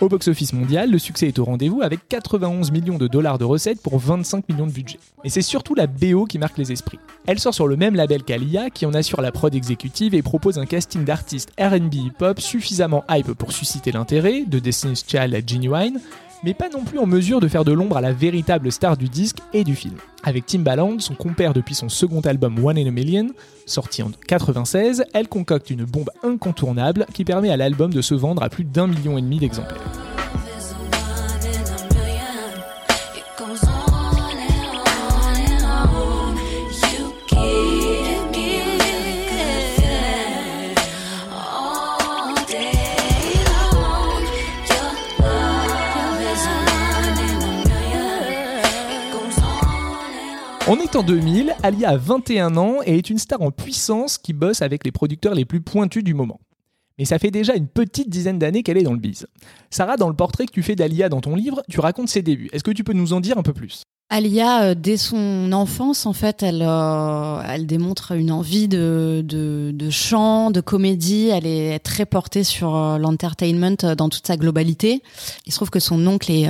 Au 0.00 0.08
box-office 0.08 0.54
mondial, 0.54 0.90
le 0.90 0.98
succès 0.98 1.28
est 1.28 1.38
au 1.38 1.44
rendez-vous 1.44 1.82
avec 1.82 2.08
91 2.08 2.72
millions 2.72 2.96
de 2.96 3.06
dollars 3.06 3.36
de 3.36 3.44
recettes 3.44 3.82
pour 3.82 3.98
25 3.98 4.48
millions 4.48 4.66
de 4.66 4.72
budget. 4.72 4.98
Mais 5.22 5.28
c'est 5.28 5.42
surtout 5.42 5.74
la 5.74 5.86
BO 5.86 6.24
qui 6.24 6.38
marque 6.38 6.56
les 6.56 6.72
esprits. 6.72 6.98
Elle 7.26 7.38
sort 7.38 7.54
sur 7.54 7.68
le 7.68 7.76
même 7.76 7.94
label 7.94 8.22
qu'Alia, 8.22 8.70
qui 8.70 8.86
en 8.86 8.94
assure 8.94 9.20
la 9.20 9.30
prod 9.30 9.54
exécutive 9.54 10.14
et 10.14 10.22
propose 10.22 10.58
un 10.58 10.66
casting 10.66 11.04
d'artistes 11.04 11.52
R&B 11.60 11.94
hip-hop 11.94 12.40
suffisamment 12.40 13.04
hype 13.10 13.34
pour 13.34 13.52
susciter 13.52 13.92
l'intérêt, 13.92 14.44
de 14.46 14.58
Destiny's 14.58 15.04
Child 15.06 15.34
à 15.34 15.46
Genuine, 15.46 16.00
mais 16.44 16.54
pas 16.54 16.68
non 16.68 16.84
plus 16.84 16.98
en 16.98 17.06
mesure 17.06 17.40
de 17.40 17.48
faire 17.48 17.64
de 17.64 17.72
l'ombre 17.72 17.96
à 17.96 18.00
la 18.00 18.12
véritable 18.12 18.72
star 18.72 18.96
du 18.96 19.08
disque 19.08 19.38
et 19.52 19.64
du 19.64 19.74
film. 19.74 19.96
Avec 20.22 20.46
Timbaland, 20.46 20.98
son 20.98 21.14
compère 21.14 21.52
depuis 21.52 21.74
son 21.74 21.88
second 21.88 22.20
album 22.20 22.64
One 22.64 22.78
in 22.78 22.86
a 22.86 22.90
Million, 22.90 23.28
sorti 23.66 24.02
en 24.02 24.10
96, 24.26 25.04
elle 25.14 25.28
concocte 25.28 25.70
une 25.70 25.84
bombe 25.84 26.10
incontournable 26.22 27.06
qui 27.12 27.24
permet 27.24 27.50
à 27.50 27.56
l'album 27.56 27.92
de 27.92 28.02
se 28.02 28.14
vendre 28.14 28.42
à 28.42 28.48
plus 28.48 28.64
d'un 28.64 28.86
million 28.86 29.18
et 29.18 29.22
demi 29.22 29.38
d'exemplaires. 29.38 29.82
En 50.96 51.02
2000, 51.02 51.54
Alia 51.62 51.90
a 51.90 51.96
21 51.96 52.56
ans 52.56 52.78
et 52.84 52.98
est 52.98 53.08
une 53.08 53.18
star 53.18 53.40
en 53.40 53.50
puissance 53.50 54.18
qui 54.18 54.32
bosse 54.32 54.60
avec 54.60 54.84
les 54.84 54.92
producteurs 54.92 55.34
les 55.34 55.44
plus 55.44 55.60
pointus 55.60 56.04
du 56.04 56.12
moment. 56.12 56.40
Mais 56.98 57.04
ça 57.04 57.18
fait 57.18 57.30
déjà 57.30 57.54
une 57.54 57.66
petite 57.66 58.10
dizaine 58.10 58.38
d'années 58.38 58.62
qu'elle 58.62 58.76
est 58.76 58.82
dans 58.82 58.92
le 58.92 58.98
biz. 58.98 59.26
Sarah, 59.70 59.96
dans 59.96 60.08
le 60.08 60.14
portrait 60.14 60.44
que 60.44 60.52
tu 60.52 60.62
fais 60.62 60.76
d'Alia 60.76 61.08
dans 61.08 61.20
ton 61.20 61.34
livre, 61.34 61.62
tu 61.70 61.80
racontes 61.80 62.08
ses 62.08 62.22
débuts. 62.22 62.50
Est-ce 62.52 62.64
que 62.64 62.70
tu 62.70 62.84
peux 62.84 62.92
nous 62.92 63.12
en 63.14 63.20
dire 63.20 63.38
un 63.38 63.42
peu 63.42 63.54
plus? 63.54 63.82
Alia, 64.14 64.64
euh, 64.64 64.74
dès 64.74 64.98
son 64.98 65.52
enfance, 65.54 66.04
en 66.04 66.12
fait, 66.12 66.42
elle, 66.42 66.62
euh, 66.62 67.40
elle 67.48 67.66
démontre 67.66 68.12
une 68.12 68.30
envie 68.30 68.68
de, 68.68 69.24
de, 69.24 69.70
de 69.72 69.88
chant, 69.88 70.50
de 70.50 70.60
comédie. 70.60 71.28
Elle 71.28 71.46
est 71.46 71.78
très 71.78 72.04
portée 72.04 72.44
sur 72.44 72.76
euh, 72.76 72.98
l'entertainment 72.98 73.94
dans 73.96 74.10
toute 74.10 74.26
sa 74.26 74.36
globalité. 74.36 75.02
Il 75.46 75.52
se 75.52 75.56
trouve 75.56 75.70
que 75.70 75.80
son 75.80 76.06
oncle 76.06 76.30
est 76.30 76.46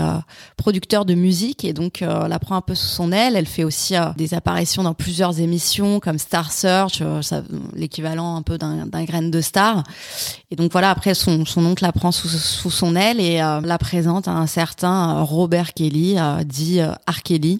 producteur 0.57 1.05
de 1.05 1.15
musique 1.15 1.65
et 1.65 1.73
donc 1.73 2.03
euh, 2.03 2.29
prend 2.41 2.57
un 2.57 2.63
peu 2.63 2.75
sous 2.75 2.89
son 2.89 3.13
aile. 3.13 3.37
Elle 3.37 3.47
fait 3.47 3.63
aussi 3.63 3.95
des 4.17 4.35
apparitions 4.35 4.83
dans 4.83 4.95
plusieurs 4.95 5.39
émissions 5.39 6.01
comme 6.01 6.19
Star 6.19 6.51
Search, 6.51 7.01
l'équivalent 7.77 8.35
un 8.35 8.43
peu 8.43 8.59
d'un 8.59 9.05
grain 9.05 9.23
de 9.23 9.41
star. 9.41 9.85
Et 10.51 10.57
donc 10.57 10.73
voilà, 10.73 10.91
après 10.91 11.15
son, 11.15 11.45
oncle 11.59 11.85
la 11.85 11.93
prend 11.93 12.11
sous, 12.11 12.27
sous 12.27 12.73
son 12.73 12.97
aile 12.97 13.21
et 13.21 13.37
la 13.37 13.79
présente 13.79 14.27
à 14.27 14.33
un 14.33 14.49
certain 14.49 15.23
Robert 15.23 15.75
Kelly, 15.75 16.17
dit 16.45 16.81
R. 16.81 17.23
Kelly. 17.23 17.52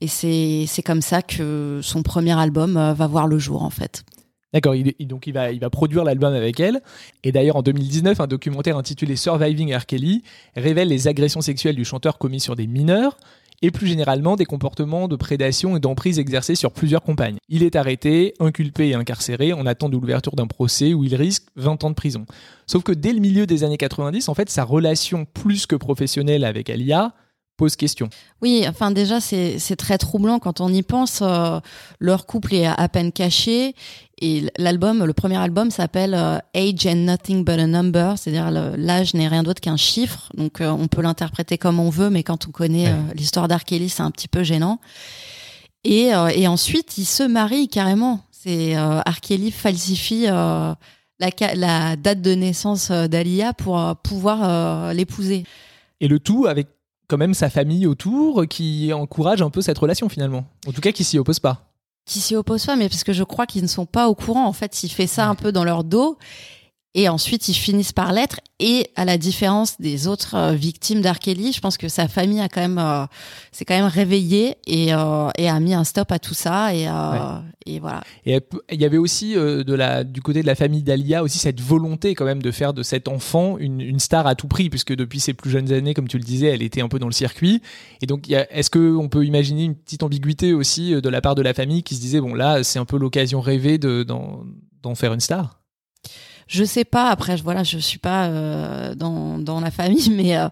Et 0.00 0.08
c'est 0.08 0.82
comme 0.82 1.02
ça 1.02 1.22
que 1.22 1.80
son 1.82 2.02
premier 2.02 2.38
album 2.38 2.76
euh, 2.76 2.92
va 2.92 3.06
voir 3.06 3.26
le 3.26 3.38
jour 3.38 3.62
en 3.62 3.70
fait. 3.70 4.04
D'accord, 4.52 4.74
donc 5.00 5.26
il 5.26 5.32
va, 5.32 5.50
il 5.50 5.58
va 5.58 5.68
produire 5.68 6.04
l'album 6.04 6.32
avec 6.32 6.60
elle. 6.60 6.80
Et 7.24 7.32
d'ailleurs, 7.32 7.56
en 7.56 7.62
2019, 7.62 8.20
un 8.20 8.28
documentaire 8.28 8.78
intitulé 8.78 9.16
Surviving 9.16 9.74
R. 9.74 9.84
Kelly 9.84 10.22
révèle 10.54 10.88
les 10.88 11.08
agressions 11.08 11.40
sexuelles 11.40 11.74
du 11.74 11.84
chanteur 11.84 12.18
commises 12.18 12.44
sur 12.44 12.54
des 12.54 12.68
mineurs 12.68 13.16
et 13.62 13.70
plus 13.70 13.86
généralement 13.86 14.36
des 14.36 14.44
comportements 14.44 15.08
de 15.08 15.16
prédation 15.16 15.76
et 15.76 15.80
d'emprise 15.80 16.18
exercés 16.18 16.54
sur 16.54 16.70
plusieurs 16.70 17.02
compagnes. 17.02 17.38
Il 17.48 17.64
est 17.64 17.74
arrêté, 17.74 18.34
inculpé 18.38 18.90
et 18.90 18.94
incarcéré 18.94 19.52
en 19.52 19.66
attente 19.66 19.90
de 19.90 19.96
l'ouverture 19.96 20.36
d'un 20.36 20.46
procès 20.46 20.94
où 20.94 21.02
il 21.02 21.16
risque 21.16 21.46
20 21.56 21.82
ans 21.82 21.90
de 21.90 21.94
prison. 21.94 22.26
Sauf 22.66 22.84
que 22.84 22.92
dès 22.92 23.12
le 23.12 23.20
milieu 23.20 23.46
des 23.46 23.64
années 23.64 23.76
90, 23.76 24.28
en 24.28 24.34
fait, 24.34 24.50
sa 24.50 24.64
relation 24.64 25.24
plus 25.24 25.66
que 25.66 25.76
professionnelle 25.76 26.44
avec 26.44 26.70
Alia 26.70 27.14
pose 27.56 27.76
question. 27.76 28.08
Oui, 28.42 28.64
enfin 28.68 28.90
déjà 28.90 29.20
c'est 29.20 29.76
très 29.76 29.98
troublant 29.98 30.38
quand 30.38 30.60
on 30.60 30.68
y 30.72 30.82
pense. 30.82 31.20
euh, 31.22 31.60
leur 32.00 32.26
couple 32.26 32.54
est 32.54 32.66
à, 32.66 32.74
à 32.74 32.88
peine 32.88 33.12
caché 33.12 33.74
et 34.20 34.46
l'album, 34.58 35.04
le 35.04 35.12
premier 35.12 35.36
album 35.36 35.70
s'appelle 35.70 36.14
euh, 36.14 36.38
Age 36.54 36.86
and 36.86 36.96
Nothing 37.04 37.44
But 37.44 37.58
a 37.58 37.66
Number, 37.66 38.18
c'est-à-dire 38.18 38.50
l'âge 38.50 39.14
n'est 39.14 39.28
rien 39.28 39.42
d'autre 39.42 39.60
qu'un 39.60 39.76
chiffre. 39.76 40.30
Donc 40.36 40.60
euh, 40.60 40.70
on 40.70 40.88
peut 40.88 41.02
l'interpréter 41.02 41.58
comme 41.58 41.78
on 41.80 41.90
veut, 41.90 42.10
mais 42.10 42.22
quand 42.22 42.46
on 42.48 42.50
connaît 42.50 42.86
Ouais. 42.92 43.14
l'histoire 43.14 43.48
d'R. 43.48 43.64
Kelly, 43.64 43.88
c'est 43.88 44.02
un 44.02 44.10
petit 44.10 44.28
peu 44.28 44.42
gênant. 44.42 44.80
Et, 45.84 46.12
et 46.34 46.48
ensuite, 46.48 46.96
il 46.96 47.04
se 47.04 47.22
marie 47.22 47.68
carrément. 47.68 48.20
C'est. 48.30 48.74
Kelly 49.20 49.50
falsifie 49.50 50.22
la, 50.22 50.76
la 51.54 51.96
date 51.96 52.22
de 52.22 52.34
naissance 52.34 52.90
d'Alia 52.90 53.52
pour 53.52 53.94
pouvoir 54.02 54.94
l'épouser. 54.94 55.44
Et 56.00 56.08
le 56.08 56.18
tout 56.18 56.46
avec 56.46 56.68
quand 57.08 57.18
même 57.18 57.34
sa 57.34 57.50
famille 57.50 57.86
autour 57.86 58.46
qui 58.48 58.92
encourage 58.92 59.42
un 59.42 59.50
peu 59.50 59.60
cette 59.60 59.78
relation 59.78 60.08
finalement. 60.08 60.46
En 60.66 60.72
tout 60.72 60.80
cas, 60.80 60.92
qui 60.92 61.04
s'y 61.04 61.18
oppose 61.18 61.40
pas. 61.40 61.70
qui 62.06 62.20
s'y 62.20 62.36
opposent 62.36 62.66
pas, 62.66 62.76
mais 62.76 62.88
parce 62.88 63.04
que 63.04 63.12
je 63.12 63.24
crois 63.24 63.46
qu'ils 63.46 63.62
ne 63.62 63.68
sont 63.68 63.86
pas 63.86 64.08
au 64.08 64.14
courant. 64.14 64.46
En 64.46 64.52
fait, 64.52 64.82
il 64.82 64.90
fait 64.90 65.06
ça 65.06 65.26
un 65.28 65.34
peu 65.34 65.52
dans 65.52 65.64
leur 65.64 65.84
dos. 65.84 66.18
Et 66.96 67.08
ensuite, 67.08 67.48
ils 67.48 67.54
finissent 67.54 67.92
par 67.92 68.12
l'être. 68.12 68.38
Et 68.60 68.86
à 68.94 69.04
la 69.04 69.18
différence 69.18 69.80
des 69.80 70.06
autres 70.06 70.36
euh, 70.36 70.52
victimes 70.52 71.00
d'R. 71.00 71.18
Kelly, 71.18 71.52
je 71.52 71.60
pense 71.60 71.76
que 71.76 71.88
sa 71.88 72.06
famille 72.06 72.40
a 72.40 72.48
quand 72.48 72.60
même, 72.60 72.78
euh, 72.78 73.04
s'est 73.50 73.64
quand 73.64 73.74
même 73.74 73.86
réveillée 73.86 74.54
et, 74.68 74.94
euh, 74.94 75.28
et 75.36 75.48
a 75.48 75.58
mis 75.58 75.74
un 75.74 75.82
stop 75.82 76.12
à 76.12 76.20
tout 76.20 76.34
ça. 76.34 76.72
Et, 76.72 76.86
euh, 76.86 77.40
et 77.66 77.80
voilà. 77.80 78.02
Et 78.26 78.38
il 78.70 78.80
y 78.80 78.84
avait 78.84 78.96
aussi 78.96 79.36
euh, 79.36 79.64
de 79.64 79.74
la, 79.74 80.04
du 80.04 80.22
côté 80.22 80.42
de 80.42 80.46
la 80.46 80.54
famille 80.54 80.84
d'Alia 80.84 81.24
aussi 81.24 81.38
cette 81.38 81.60
volonté 81.60 82.14
quand 82.14 82.24
même 82.24 82.40
de 82.42 82.50
faire 82.52 82.72
de 82.72 82.84
cet 82.84 83.08
enfant 83.08 83.58
une, 83.58 83.80
une 83.80 83.98
star 83.98 84.28
à 84.28 84.36
tout 84.36 84.46
prix, 84.46 84.70
puisque 84.70 84.94
depuis 84.94 85.18
ses 85.18 85.34
plus 85.34 85.50
jeunes 85.50 85.72
années, 85.72 85.94
comme 85.94 86.06
tu 86.06 86.18
le 86.18 86.24
disais, 86.24 86.46
elle 86.46 86.62
était 86.62 86.80
un 86.80 86.88
peu 86.88 87.00
dans 87.00 87.08
le 87.08 87.12
circuit. 87.12 87.60
Et 88.02 88.06
donc, 88.06 88.30
est-ce 88.30 88.70
qu'on 88.70 89.08
peut 89.08 89.26
imaginer 89.26 89.64
une 89.64 89.74
petite 89.74 90.04
ambiguïté 90.04 90.52
aussi 90.52 90.94
euh, 90.94 91.00
de 91.00 91.08
la 91.08 91.20
part 91.20 91.34
de 91.34 91.42
la 91.42 91.54
famille 91.54 91.82
qui 91.82 91.96
se 91.96 92.00
disait, 92.00 92.20
bon 92.20 92.34
là, 92.34 92.62
c'est 92.62 92.78
un 92.78 92.84
peu 92.84 92.98
l'occasion 92.98 93.40
rêvée 93.40 93.78
de- 93.78 94.04
d'en 94.04 94.44
d'en 94.84 94.94
faire 94.94 95.12
une 95.12 95.20
star? 95.20 95.58
Je 96.46 96.64
sais 96.64 96.84
pas. 96.84 97.08
Après, 97.10 97.36
je, 97.36 97.42
voilà, 97.42 97.62
je 97.64 97.78
suis 97.78 97.98
pas 97.98 98.26
euh, 98.26 98.94
dans, 98.94 99.38
dans 99.38 99.60
la 99.60 99.70
famille, 99.70 100.10
mais 100.16 100.36
euh, 100.36 100.48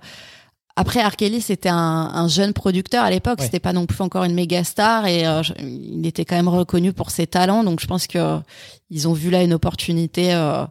après, 0.75 1.03
R. 1.07 1.17
Kelly, 1.17 1.41
c'était 1.43 1.69
un, 1.69 1.77
un 1.77 2.29
jeune 2.29 2.55
producteur 2.55 3.05
à 3.05 3.11
l'époque. 3.11 3.39
Ouais. 3.41 3.45
C'était 3.45 3.61
pas 3.61 3.75
non 3.75 3.85
plus 3.87 4.01
encore 4.03 4.25
une 4.25 4.35
méga 4.35 4.65
star 4.65 5.07
et 5.07 5.27
euh, 5.27 5.43
je- 5.43 5.53
il 5.61 6.07
était 6.07 6.25
quand 6.25 6.37
même 6.37 6.49
reconnu 6.49 6.93
pour 6.95 7.11
ses 7.11 7.27
talents. 7.27 7.63
Donc, 7.63 7.81
je 7.81 7.87
pense 7.87 8.07
que 8.07 8.19
euh, 8.19 8.39
ils 8.91 9.07
ont 9.07 9.13
vu 9.13 9.29
là 9.31 9.43
une 9.43 9.53
opportunité 9.53 10.33
euh, 10.33 10.65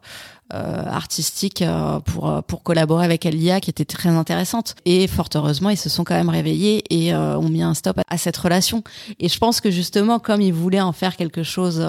euh, 0.53 0.83
artistique 0.85 1.61
euh, 1.61 1.99
pour 1.99 2.43
pour 2.47 2.61
collaborer 2.63 3.05
avec 3.05 3.25
Elia 3.27 3.61
qui 3.61 3.69
était 3.69 3.85
très 3.85 4.09
intéressante. 4.09 4.75
Et 4.85 5.07
fort 5.07 5.29
heureusement, 5.35 5.69
ils 5.69 5.77
se 5.77 5.87
sont 5.87 6.03
quand 6.03 6.15
même 6.15 6.29
réveillés 6.29 6.83
et 6.89 7.13
euh, 7.13 7.37
ont 7.37 7.47
mis 7.49 7.61
un 7.61 7.75
stop 7.75 7.99
à, 7.99 8.03
à 8.09 8.17
cette 8.17 8.37
relation. 8.37 8.83
Et 9.19 9.29
je 9.29 9.37
pense 9.37 9.61
que 9.61 9.69
justement, 9.69 10.17
comme 10.17 10.41
ils 10.41 10.53
voulaient 10.53 10.81
en 10.81 10.93
faire 10.93 11.15
quelque 11.15 11.43
chose. 11.43 11.79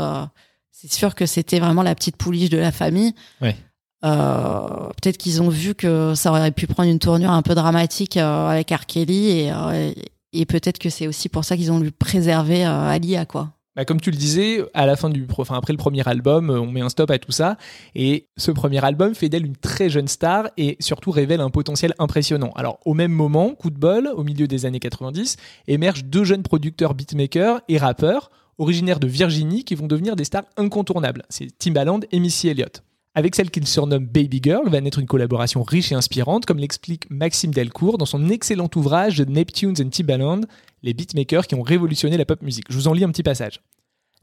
C'est 0.73 0.93
sûr 0.93 1.15
que 1.15 1.27
c'était 1.27 1.61
vraiment 1.61 1.83
la 1.83 1.95
petite 1.95 2.17
pouliche 2.17 2.51
de 2.51 2.59
la 2.59 2.73
famille. 2.73 3.15
Ouais. 3.41 3.57
Euh, 4.05 4.89
peut-être 5.01 5.17
qu'ils 5.17 5.41
ont 5.41 5.49
vu 5.49 5.75
que 5.75 6.15
ça 6.17 6.31
aurait 6.31 6.51
pu 6.51 6.67
prendre 6.67 6.91
une 6.91 6.99
tournure 6.99 7.31
un 7.31 7.43
peu 7.43 7.55
dramatique 7.55 8.17
euh, 8.17 8.49
avec 8.49 8.71
R. 8.71 8.87
Kelly 8.87 9.31
et, 9.31 9.53
euh, 9.53 9.93
et 10.33 10.45
peut-être 10.45 10.79
que 10.79 10.91
c'est 10.91 11.07
aussi 11.07 11.29
pour 11.29 11.45
ça 11.45 11.57
qu'ils 11.57 11.71
ont 11.71 11.79
lui 11.79 11.93
préservé 11.93 12.65
Alia 12.65 13.27
quoi. 13.27 13.53
Bah, 13.75 13.87
comme 13.87 14.01
tu 14.03 14.11
le 14.11 14.19
disais, 14.19 14.63
à 14.75 14.85
la 14.85 14.97
fin 14.97 15.09
du, 15.09 15.27
enfin, 15.39 15.57
après 15.57 15.73
le 15.73 15.79
premier 15.79 16.07
album, 16.07 16.51
on 16.51 16.71
met 16.71 16.83
un 16.83 16.91
stop 16.91 17.11
à 17.11 17.19
tout 17.19 17.33
ça. 17.33 17.57
Et 17.95 18.29
ce 18.37 18.51
premier 18.51 18.85
album 18.85 19.15
fait 19.15 19.31
d'elle 19.31 19.47
une 19.47 19.57
très 19.57 19.89
jeune 19.89 20.09
star 20.09 20.51
et 20.59 20.77
surtout 20.79 21.11
révèle 21.11 21.41
un 21.41 21.49
potentiel 21.49 21.95
impressionnant. 21.99 22.51
Alors, 22.55 22.81
au 22.85 22.93
même 22.93 23.13
moment, 23.13 23.55
coup 23.55 23.71
de 23.71 23.79
bol, 23.79 24.11
au 24.15 24.25
milieu 24.25 24.47
des 24.47 24.67
années 24.67 24.79
90, 24.79 25.37
émergent 25.69 26.05
deux 26.05 26.25
jeunes 26.25 26.43
producteurs 26.43 26.93
beatmakers 26.93 27.63
et 27.69 27.79
rappeurs, 27.79 28.31
originaires 28.59 29.01
de 29.01 29.07
Virginie, 29.07 29.65
qui 29.65 29.75
vont 29.75 29.87
devenir 29.87 30.17
des 30.17 30.25
stars 30.25 30.45
incontournables. 30.57 31.25
C'est 31.29 31.57
Timbaland 31.59 32.01
et 32.11 32.21
Missy 32.21 32.49
Elliott. 32.49 32.83
Avec 33.15 33.35
celle 33.35 33.51
qu'il 33.51 33.67
surnomme 33.67 34.07
Baby 34.07 34.41
Girl 34.43 34.69
va 34.71 34.81
naître 34.81 34.99
une 34.99 35.07
collaboration 35.07 35.63
riche 35.63 35.93
et 35.93 35.95
inspirante, 35.95 36.47
comme 36.47 36.59
l'explique 36.59 37.11
Maxime 37.11 37.53
Delcourt 37.53 37.99
dans 37.99 38.07
son 38.07 38.31
excellent 38.31 38.71
ouvrage 38.75 39.19
The 39.19 39.29
Neptunes 39.29 39.75
and 39.81 39.91
Timbaland, 39.91 40.41
les 40.83 40.95
beatmakers 40.95 41.47
qui 41.47 41.55
ont 41.55 41.63
révolutionné 41.63 42.17
la 42.17 42.25
pop 42.25 42.41
musique. 42.41 42.65
Je 42.71 42.75
vous 42.75 42.89
en 42.89 42.95
lis 42.95 43.05
un 43.05 43.11
petit 43.11 43.23
passage. 43.23 43.61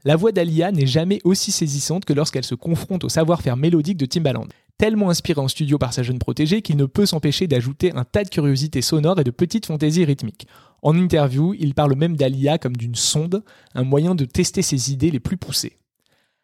La 0.04 0.16
voix 0.16 0.32
d'Alia 0.32 0.72
n'est 0.72 0.86
jamais 0.86 1.20
aussi 1.24 1.52
saisissante 1.52 2.06
que 2.06 2.14
lorsqu'elle 2.14 2.44
se 2.44 2.54
confronte 2.54 3.04
au 3.04 3.10
savoir-faire 3.10 3.58
mélodique 3.58 3.98
de 3.98 4.06
Timbaland. 4.06 4.46
Tellement 4.78 5.10
inspiré 5.10 5.38
en 5.38 5.48
studio 5.48 5.76
par 5.76 5.92
sa 5.92 6.02
jeune 6.02 6.18
protégée 6.18 6.62
qu'il 6.62 6.78
ne 6.78 6.86
peut 6.86 7.04
s'empêcher 7.04 7.46
d'ajouter 7.46 7.92
un 7.94 8.04
tas 8.04 8.24
de 8.24 8.30
curiosités 8.30 8.80
sonores 8.80 9.20
et 9.20 9.24
de 9.24 9.30
petites 9.30 9.66
fantaisies 9.66 10.06
rythmiques. 10.06 10.46
En 10.80 10.96
interview, 10.96 11.54
il 11.58 11.74
parle 11.74 11.96
même 11.96 12.16
d'Alia 12.16 12.56
comme 12.56 12.76
d'une 12.76 12.94
sonde, 12.94 13.44
un 13.74 13.84
moyen 13.84 14.14
de 14.14 14.24
tester 14.24 14.62
ses 14.62 14.90
idées 14.90 15.10
les 15.10 15.20
plus 15.20 15.36
poussées. 15.36 15.76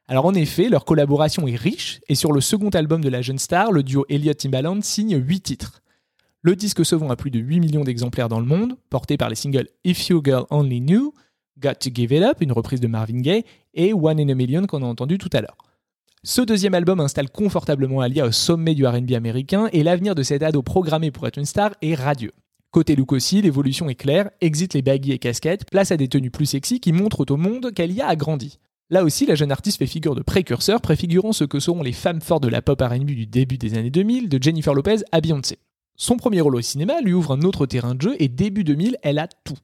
Alors 0.07 0.27
en 0.27 0.35
effet, 0.35 0.69
leur 0.69 0.85
collaboration 0.85 1.49
est 1.49 1.57
riche, 1.57 2.01
et 2.09 2.15
sur 2.15 2.33
le 2.33 2.43
second 2.43 2.69
album 2.69 3.03
de 3.03 3.09
la 3.09 3.23
jeune 3.23 3.39
star, 3.39 3.73
le 3.73 3.83
duo 3.83 4.05
Elliott-Timbaland 4.11 4.83
signe 4.83 5.17
8 5.17 5.41
titres. 5.41 5.83
Le 6.43 6.55
disque 6.55 6.85
se 6.85 6.95
vend 6.95 7.09
à 7.09 7.17
plus 7.17 7.31
de 7.31 7.39
8 7.39 7.61
millions 7.61 7.85
d'exemplaires 7.85 8.29
dans 8.29 8.39
le 8.39 8.47
monde, 8.47 8.77
porté 8.91 9.17
par 9.17 9.31
les 9.31 9.35
singles 9.35 9.69
If 9.85 10.09
You 10.09 10.21
Girl 10.23 10.45
Only 10.51 10.81
Knew, 10.81 11.13
Got 11.61 11.75
to 11.81 11.91
Give 11.93 12.13
It 12.13 12.23
Up, 12.23 12.39
une 12.41 12.53
reprise 12.53 12.81
de 12.81 12.87
Marvin 12.87 13.21
Gaye, 13.21 13.45
et 13.75 13.93
One 13.93 14.21
in 14.21 14.29
a 14.29 14.35
Million 14.35 14.67
qu'on 14.67 14.83
a 14.83 14.87
entendu 14.87 15.19
tout 15.19 15.31
à 15.33 15.41
l'heure. 15.41 15.57
Ce 16.23 16.43
deuxième 16.43 16.75
album 16.75 17.01
installe 17.01 17.31
confortablement 17.31 18.01
Alia 18.01 18.27
au 18.27 18.33
sommet 18.33 18.75
du 18.75 18.87
RB 18.87 19.13
américain, 19.13 19.69
et 19.73 19.83
l'avenir 19.83 20.15
de 20.15 20.23
cette 20.23 20.43
ado 20.43 20.63
programmée 20.63 21.11
pour 21.11 21.27
être 21.27 21.39
une 21.39 21.45
star 21.45 21.73
est 21.83 21.95
radieux. 21.95 22.33
Côté 22.73 22.97
look 22.97 23.13
aussi, 23.13 23.41
l'évolution 23.41 23.89
est 23.89 23.95
claire, 23.95 24.29
exit 24.41 24.75
les 24.75 24.83
baggy 24.83 25.13
et 25.13 25.19
casquettes, 25.19 25.71
place 25.71 25.93
à 25.93 25.97
des 25.97 26.09
tenues 26.09 26.31
plus 26.31 26.47
sexy 26.47 26.81
qui 26.81 26.93
montrent 26.93 27.25
au 27.31 27.37
monde 27.37 27.73
qu'Alia 27.73 28.07
a 28.07 28.17
grandi. 28.17 28.59
Là 28.91 29.03
aussi, 29.03 29.25
la 29.25 29.35
jeune 29.35 29.51
artiste 29.51 29.79
fait 29.79 29.87
figure 29.87 30.15
de 30.15 30.23
précurseur, 30.23 30.81
préfigurant 30.81 31.33
ce 31.33 31.45
que 31.45 31.59
seront 31.59 31.83
les 31.83 31.93
femmes 31.93 32.21
fortes 32.21 32.43
de 32.43 32.49
la 32.49 32.63
pop 32.63 32.81
R&B 32.81 33.07
du 33.07 33.27
début 33.27 33.57
des 33.57 33.79
années 33.79 33.91
2000, 33.91 34.29
de 34.29 34.43
Jennifer 34.43 34.75
Lopez 34.75 34.99
à 35.11 35.21
Beyoncé. 35.21 35.59
Son 35.97 36.17
premier 36.17 36.41
rôle 36.41 36.57
au 36.57 36.61
cinéma 36.61 37.01
lui 37.01 37.15
ouvre 37.15 37.33
un 37.33 37.43
autre 37.43 37.67
terrain 37.67 37.95
de 37.95 38.03
jeu 38.03 38.17
et 38.19 38.29
début 38.29 38.63
2000, 38.63 38.99
elle 39.03 39.19
a 39.19 39.27
tout. 39.27 39.59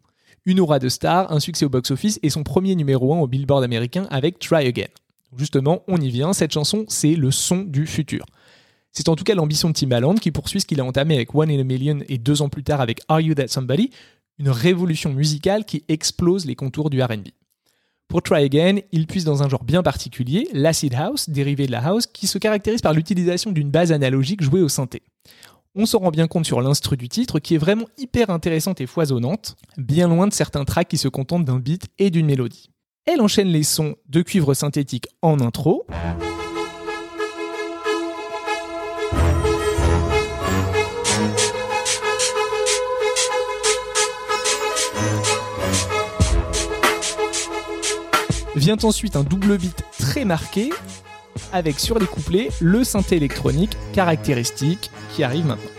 Une 0.45 0.59
aura 0.59 0.81
de 0.81 0.89
star, 0.89 1.31
un 1.31 1.39
succès 1.39 1.65
au 1.65 1.69
box-office 1.69 2.19
et 2.25 2.31
son 2.31 2.43
premier 2.43 2.75
numéro 2.75 3.15
1 3.15 3.21
au 3.21 3.29
Billboard 3.29 3.63
américain 3.63 4.09
avec 4.11 4.41
Try 4.41 4.67
Again. 4.67 4.89
Justement, 5.37 5.85
on 5.87 6.01
y 6.01 6.11
vient, 6.11 6.33
cette 6.33 6.53
chanson, 6.53 6.85
c'est 6.89 7.15
le 7.15 7.31
son 7.31 7.59
du 7.59 7.87
futur. 7.87 8.27
C'est 8.91 9.09
en 9.09 9.15
tout 9.15 9.23
cas 9.23 9.37
l'ambition 9.37 9.69
de 9.69 9.75
Timbaland 9.75 10.17
qui 10.17 10.33
poursuit 10.33 10.61
ce 10.61 10.67
qu'il 10.67 10.81
a 10.81 10.85
entamé 10.85 11.15
avec 11.15 11.33
One 11.33 11.49
in 11.49 11.61
a 11.61 11.65
Million 11.65 12.01
et 12.09 12.19
deux 12.19 12.43
ans 12.43 12.49
plus 12.49 12.65
tard 12.65 12.81
avec 12.81 13.03
Are 13.09 13.21
You 13.21 13.35
That 13.35 13.49
Somebody, 13.49 13.91
une 14.39 14.51
révolution 14.51 15.13
musicale 15.13 15.65
qui 15.65 15.85
explose 15.89 16.45
les 16.45 16.57
contours 16.57 16.91
du 16.91 17.01
RB. 17.01 17.29
Pour 18.09 18.21
Try 18.21 18.43
Again, 18.43 18.81
il 18.91 19.07
puise 19.07 19.25
dans 19.25 19.45
un 19.45 19.49
genre 19.49 19.63
bien 19.63 19.85
particulier, 19.85 20.49
l'acid 20.53 20.93
house, 20.95 21.31
dérivé 21.31 21.67
de 21.67 21.73
la 21.73 21.87
house, 21.87 22.07
qui 22.07 22.27
se 22.27 22.39
caractérise 22.39 22.83
par 22.83 22.93
l'utilisation 22.93 23.53
d'une 23.53 23.71
base 23.71 23.93
analogique 23.93 24.43
jouée 24.43 24.61
au 24.61 24.69
synthé. 24.69 25.03
On 25.75 25.87
s'en 25.87 26.01
rend 26.01 26.11
bien 26.11 26.27
compte 26.27 26.45
sur 26.45 26.61
l'instru 26.61 26.99
du 26.99 27.09
titre 27.09 27.39
qui 27.39 27.55
est 27.55 27.59
vraiment 27.59 27.87
hyper 27.97 28.29
intéressante 28.29 28.83
et 28.83 28.87
foisonnante, 28.87 29.57
bien 29.79 30.07
loin 30.07 30.27
de 30.27 30.33
certains 30.35 30.67
tracks 30.67 30.89
qui 30.89 30.99
se 30.99 31.09
contentent 31.09 31.47
d'un 31.47 31.59
beat 31.59 31.87
et 31.99 32.11
d'une 32.11 32.27
mélodie. 32.27 32.69
Elle 33.07 33.23
enchaîne 33.23 33.49
les 33.49 33.63
sons 33.63 33.97
de 34.07 34.21
cuivre 34.21 34.53
synthétique 34.53 35.07
en 35.23 35.41
intro, 35.41 35.87
Vient 48.55 48.77
ensuite 48.83 49.17
un 49.17 49.25
double 49.25 49.57
beat 49.57 49.83
très 49.99 50.27
marqué, 50.27 50.69
avec 51.55 51.81
sur 51.81 51.99
les 51.99 52.07
couplets 52.07 52.51
le 52.61 52.85
synthé 52.85 53.17
électronique 53.17 53.75
caractéristique 53.95 54.91
qui 55.15 55.25
arrive 55.25 55.47
maintenant. 55.47 55.71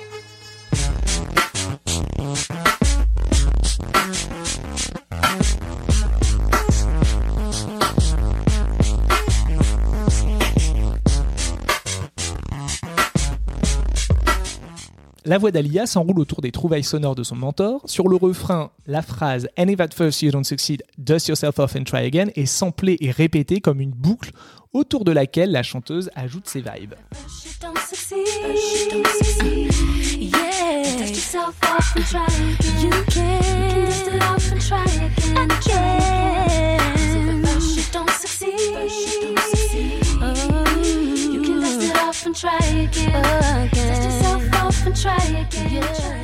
la 15.33 15.39
voix 15.39 15.49
d'Alia 15.49 15.87
s'enroule 15.87 16.19
autour 16.19 16.41
des 16.41 16.51
trouvailles 16.51 16.83
sonores 16.83 17.15
de 17.15 17.23
son 17.23 17.35
mentor. 17.35 17.81
Sur 17.85 18.07
le 18.07 18.15
refrain, 18.15 18.69
la 18.85 19.01
phrase 19.01 19.47
And 19.57 19.67
if 19.67 19.79
at 19.79 19.89
first 19.91 20.21
you 20.21 20.29
don't 20.29 20.43
succeed, 20.43 20.83
dust 20.99 21.27
yourself 21.27 21.57
off 21.57 21.75
and 21.75 21.85
try 21.85 22.05
again 22.05 22.27
est 22.35 22.45
samplée 22.45 22.97
et 22.99 23.09
répétée 23.09 23.59
comme 23.59 23.81
une 23.81 23.89
boucle 23.89 24.29
autour 24.73 25.05
de 25.05 25.11
laquelle 25.11 25.51
la 25.51 25.63
chanteuse 25.63 26.09
ajoute 26.15 26.47
ses 26.47 26.61
vibes. 26.61 26.95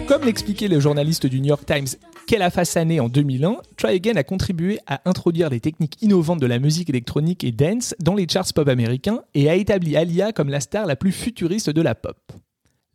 Comme 0.09 0.23
l'expliquait 0.23 0.67
le 0.67 0.79
journaliste 0.79 1.27
du 1.27 1.39
New 1.39 1.49
York 1.49 1.67
Times 1.67 1.85
Kella 2.25 2.49
Fassané 2.49 2.99
en 2.99 3.09
2001, 3.09 3.57
Try 3.77 3.93
Again 3.93 4.15
a 4.15 4.23
contribué 4.23 4.79
à 4.87 5.07
introduire 5.07 5.51
des 5.51 5.59
techniques 5.59 6.01
innovantes 6.01 6.39
de 6.39 6.47
la 6.47 6.57
musique 6.57 6.89
électronique 6.89 7.43
et 7.43 7.51
dance 7.51 7.93
dans 7.99 8.15
les 8.15 8.27
charts 8.27 8.51
pop 8.55 8.67
américains 8.67 9.21
et 9.35 9.51
a 9.51 9.53
établi 9.53 9.95
Alia 9.95 10.31
comme 10.31 10.49
la 10.49 10.61
star 10.61 10.87
la 10.87 10.95
plus 10.95 11.11
futuriste 11.11 11.69
de 11.69 11.81
la 11.83 11.93
pop. 11.93 12.17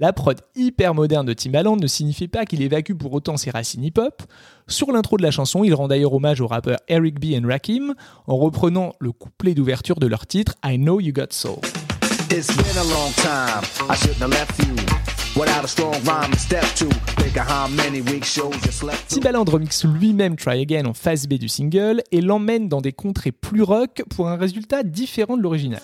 La 0.00 0.12
prod 0.12 0.40
hyper 0.56 0.92
moderne 0.92 1.24
de 1.24 1.34
Timbaland 1.34 1.76
ne 1.76 1.86
signifie 1.86 2.26
pas 2.26 2.46
qu'il 2.46 2.62
évacue 2.62 2.94
pour 2.94 3.12
autant 3.12 3.36
ses 3.36 3.52
racines 3.52 3.84
hip-hop. 3.84 4.24
Sur 4.66 4.90
l'intro 4.90 5.16
de 5.16 5.22
la 5.22 5.30
chanson, 5.30 5.62
il 5.62 5.72
rend 5.72 5.86
d'ailleurs 5.86 6.14
hommage 6.14 6.40
aux 6.40 6.48
rappeurs 6.48 6.80
Eric 6.88 7.20
B 7.20 7.26
et 7.26 7.38
Rakim 7.38 7.94
en 8.26 8.36
reprenant 8.36 8.92
le 8.98 9.12
couplet 9.12 9.54
d'ouverture 9.54 10.00
de 10.00 10.08
leur 10.08 10.26
titre 10.26 10.56
I 10.64 10.78
Know 10.78 10.98
You 10.98 11.12
Got 11.12 11.30
Soul. 11.30 11.60
It's 12.30 12.48
been 12.56 12.76
a 12.78 12.84
long 12.84 13.12
time. 13.14 13.62
I 13.88 13.94
shouldn't 13.96 14.20
have 14.20 14.30
left 14.30 14.58
you 14.66 14.74
without 15.38 15.64
a 15.64 15.68
strong 15.68 15.94
rhyme 16.04 16.32
step 16.34 16.64
to. 16.76 16.86
Think 17.20 17.36
of 17.36 17.46
how 17.46 17.68
many 17.68 18.00
weak 18.00 18.24
shows 18.24 18.54
you 18.64 18.72
slept. 18.72 19.08
Timbaland 19.08 19.48
remixe 19.48 19.84
lui-même 19.84 20.36
Try 20.36 20.60
Again 20.60 20.86
en 20.86 20.94
phase 20.94 21.26
B 21.26 21.34
du 21.34 21.48
single 21.48 22.02
et 22.12 22.20
l'emmène 22.20 22.68
dans 22.68 22.80
des 22.80 22.92
contrées 22.92 23.32
plus 23.32 23.62
rock 23.62 24.02
pour 24.10 24.28
un 24.28 24.36
résultat 24.36 24.82
différent 24.82 25.36
de 25.36 25.42
l'original. 25.42 25.82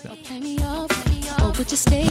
Play 1.85 2.07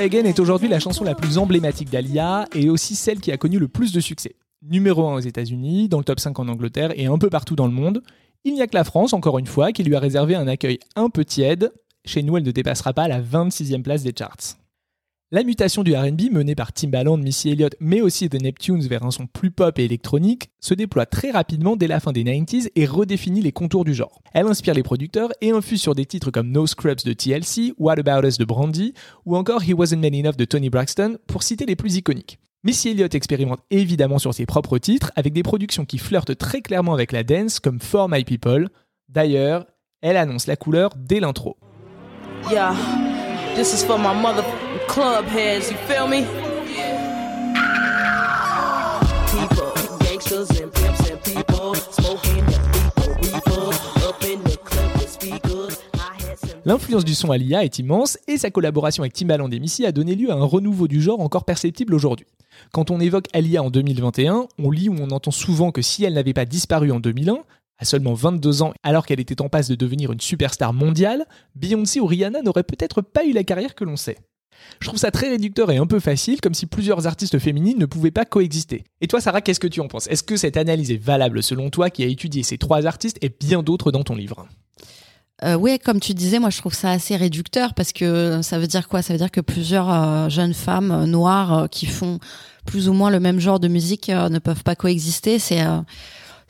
Try 0.00 0.06
Again 0.06 0.24
est 0.24 0.40
aujourd'hui 0.40 0.68
la 0.68 0.80
chanson 0.80 1.04
la 1.04 1.14
plus 1.14 1.36
emblématique 1.36 1.90
d'Alia 1.90 2.46
et 2.54 2.70
aussi 2.70 2.94
celle 2.94 3.20
qui 3.20 3.32
a 3.32 3.36
connu 3.36 3.58
le 3.58 3.68
plus 3.68 3.92
de 3.92 4.00
succès. 4.00 4.34
Numéro 4.62 5.06
1 5.06 5.16
aux 5.16 5.20
États-Unis, 5.20 5.90
dans 5.90 5.98
le 5.98 6.04
top 6.04 6.20
5 6.20 6.38
en 6.38 6.48
Angleterre 6.48 6.98
et 6.98 7.04
un 7.04 7.18
peu 7.18 7.28
partout 7.28 7.54
dans 7.54 7.66
le 7.66 7.74
monde. 7.74 8.02
Il 8.44 8.54
n'y 8.54 8.62
a 8.62 8.66
que 8.66 8.74
la 8.74 8.84
France, 8.84 9.12
encore 9.12 9.38
une 9.38 9.46
fois, 9.46 9.72
qui 9.72 9.84
lui 9.84 9.94
a 9.94 10.00
réservé 10.00 10.34
un 10.36 10.48
accueil 10.48 10.78
un 10.96 11.10
peu 11.10 11.22
tiède. 11.26 11.70
Chez 12.06 12.22
nous, 12.22 12.38
elle 12.38 12.44
ne 12.44 12.50
dépassera 12.50 12.94
pas 12.94 13.08
la 13.08 13.20
26e 13.20 13.82
place 13.82 14.02
des 14.02 14.14
charts. 14.18 14.56
La 15.32 15.44
mutation 15.44 15.84
du 15.84 15.94
RB 15.94 16.22
menée 16.32 16.56
par 16.56 16.72
Timbaland, 16.72 17.16
Missy 17.16 17.50
Elliott, 17.50 17.76
mais 17.78 18.00
aussi 18.00 18.28
The 18.28 18.42
Neptunes 18.42 18.88
vers 18.88 19.04
un 19.04 19.12
son 19.12 19.28
plus 19.28 19.52
pop 19.52 19.78
et 19.78 19.84
électronique, 19.84 20.50
se 20.58 20.74
déploie 20.74 21.06
très 21.06 21.30
rapidement 21.30 21.76
dès 21.76 21.86
la 21.86 22.00
fin 22.00 22.10
des 22.10 22.24
90s 22.24 22.68
et 22.74 22.84
redéfinit 22.84 23.40
les 23.40 23.52
contours 23.52 23.84
du 23.84 23.94
genre. 23.94 24.20
Elle 24.32 24.48
inspire 24.48 24.74
les 24.74 24.82
producteurs 24.82 25.30
et 25.40 25.52
infuse 25.52 25.80
sur 25.80 25.94
des 25.94 26.04
titres 26.04 26.32
comme 26.32 26.50
No 26.50 26.66
Scrubs 26.66 27.04
de 27.04 27.12
TLC, 27.12 27.74
What 27.78 28.00
About 28.00 28.26
Us 28.26 28.38
de 28.38 28.44
Brandy, 28.44 28.92
ou 29.24 29.36
encore 29.36 29.62
He 29.62 29.72
Wasn't 29.72 30.00
Man 30.00 30.16
Enough 30.16 30.36
de 30.36 30.44
Tony 30.44 30.68
Braxton, 30.68 31.18
pour 31.28 31.44
citer 31.44 31.64
les 31.64 31.76
plus 31.76 31.94
iconiques. 31.94 32.40
Missy 32.64 32.88
Elliott 32.88 33.14
expérimente 33.14 33.60
évidemment 33.70 34.18
sur 34.18 34.34
ses 34.34 34.46
propres 34.46 34.78
titres, 34.78 35.12
avec 35.14 35.32
des 35.32 35.44
productions 35.44 35.84
qui 35.84 35.98
flirtent 35.98 36.36
très 36.36 36.60
clairement 36.60 36.92
avec 36.92 37.12
la 37.12 37.22
dance, 37.22 37.60
comme 37.60 37.78
For 37.78 38.08
My 38.08 38.24
People. 38.24 38.68
D'ailleurs, 39.08 39.64
elle 40.02 40.16
annonce 40.16 40.48
la 40.48 40.56
couleur 40.56 40.90
dès 40.96 41.20
l'intro. 41.20 41.56
Club 44.90 45.24
heads, 45.26 45.70
you 45.70 45.76
feel 45.86 46.08
me? 46.08 46.26
L'influence 56.64 57.04
du 57.04 57.14
son 57.14 57.30
Alia 57.30 57.64
est 57.64 57.78
immense 57.78 58.18
et 58.26 58.36
sa 58.36 58.50
collaboration 58.50 59.04
avec 59.04 59.12
Timbaland 59.12 59.50
et 59.50 59.60
Missy 59.60 59.86
a 59.86 59.92
donné 59.92 60.16
lieu 60.16 60.30
à 60.30 60.34
un 60.34 60.44
renouveau 60.44 60.88
du 60.88 61.00
genre 61.00 61.20
encore 61.20 61.44
perceptible 61.44 61.94
aujourd'hui. 61.94 62.26
Quand 62.72 62.90
on 62.90 62.98
évoque 62.98 63.26
Alia 63.32 63.62
en 63.62 63.70
2021, 63.70 64.46
on 64.58 64.70
lit 64.72 64.88
ou 64.88 64.96
on 65.00 65.10
entend 65.10 65.30
souvent 65.30 65.70
que 65.70 65.82
si 65.82 66.04
elle 66.04 66.14
n'avait 66.14 66.34
pas 66.34 66.44
disparu 66.44 66.90
en 66.90 66.98
2001, 66.98 67.38
à 67.78 67.84
seulement 67.84 68.14
22 68.14 68.62
ans 68.62 68.74
alors 68.82 69.06
qu'elle 69.06 69.20
était 69.20 69.40
en 69.40 69.48
passe 69.48 69.68
de 69.68 69.76
devenir 69.76 70.10
une 70.10 70.20
superstar 70.20 70.72
mondiale, 70.72 71.26
Beyoncé 71.54 72.00
ou 72.00 72.06
Rihanna 72.06 72.42
n'auraient 72.42 72.64
peut-être 72.64 73.02
pas 73.02 73.24
eu 73.24 73.32
la 73.32 73.44
carrière 73.44 73.74
que 73.74 73.84
l'on 73.84 73.96
sait. 73.96 74.18
Je 74.80 74.86
trouve 74.88 74.98
ça 74.98 75.10
très 75.10 75.28
réducteur 75.28 75.70
et 75.70 75.76
un 75.76 75.86
peu 75.86 76.00
facile, 76.00 76.40
comme 76.40 76.54
si 76.54 76.66
plusieurs 76.66 77.06
artistes 77.06 77.38
féminines 77.38 77.78
ne 77.78 77.86
pouvaient 77.86 78.10
pas 78.10 78.24
coexister. 78.24 78.84
Et 79.00 79.06
toi, 79.06 79.20
Sarah, 79.20 79.40
qu'est-ce 79.40 79.60
que 79.60 79.66
tu 79.66 79.80
en 79.80 79.88
penses? 79.88 80.06
Est-ce 80.06 80.22
que 80.22 80.36
cette 80.36 80.56
analyse 80.56 80.90
est 80.90 81.02
valable 81.02 81.42
selon 81.42 81.70
toi 81.70 81.90
qui 81.90 82.02
a 82.02 82.06
étudié 82.06 82.42
ces 82.42 82.58
trois 82.58 82.86
artistes 82.86 83.18
et 83.22 83.28
bien 83.28 83.62
d'autres 83.62 83.92
dans 83.92 84.04
ton 84.04 84.14
livre? 84.14 84.46
Euh, 85.42 85.54
oui, 85.54 85.78
comme 85.78 86.00
tu 86.00 86.12
disais, 86.12 86.38
moi 86.38 86.50
je 86.50 86.58
trouve 86.58 86.74
ça 86.74 86.90
assez 86.90 87.16
réducteur 87.16 87.72
parce 87.74 87.92
que 87.92 88.40
ça 88.42 88.58
veut 88.58 88.66
dire 88.66 88.88
quoi? 88.88 89.00
Ça 89.00 89.14
veut 89.14 89.18
dire 89.18 89.30
que 89.30 89.40
plusieurs 89.40 89.90
euh, 89.90 90.28
jeunes 90.28 90.52
femmes 90.52 90.90
euh, 90.90 91.06
noires 91.06 91.68
qui 91.70 91.86
font 91.86 92.18
plus 92.66 92.88
ou 92.88 92.92
moins 92.92 93.10
le 93.10 93.20
même 93.20 93.40
genre 93.40 93.58
de 93.58 93.68
musique 93.68 94.08
ne 94.10 94.38
peuvent 94.38 94.62
pas 94.62 94.76
coexister. 94.76 95.38
C'est 95.38 95.62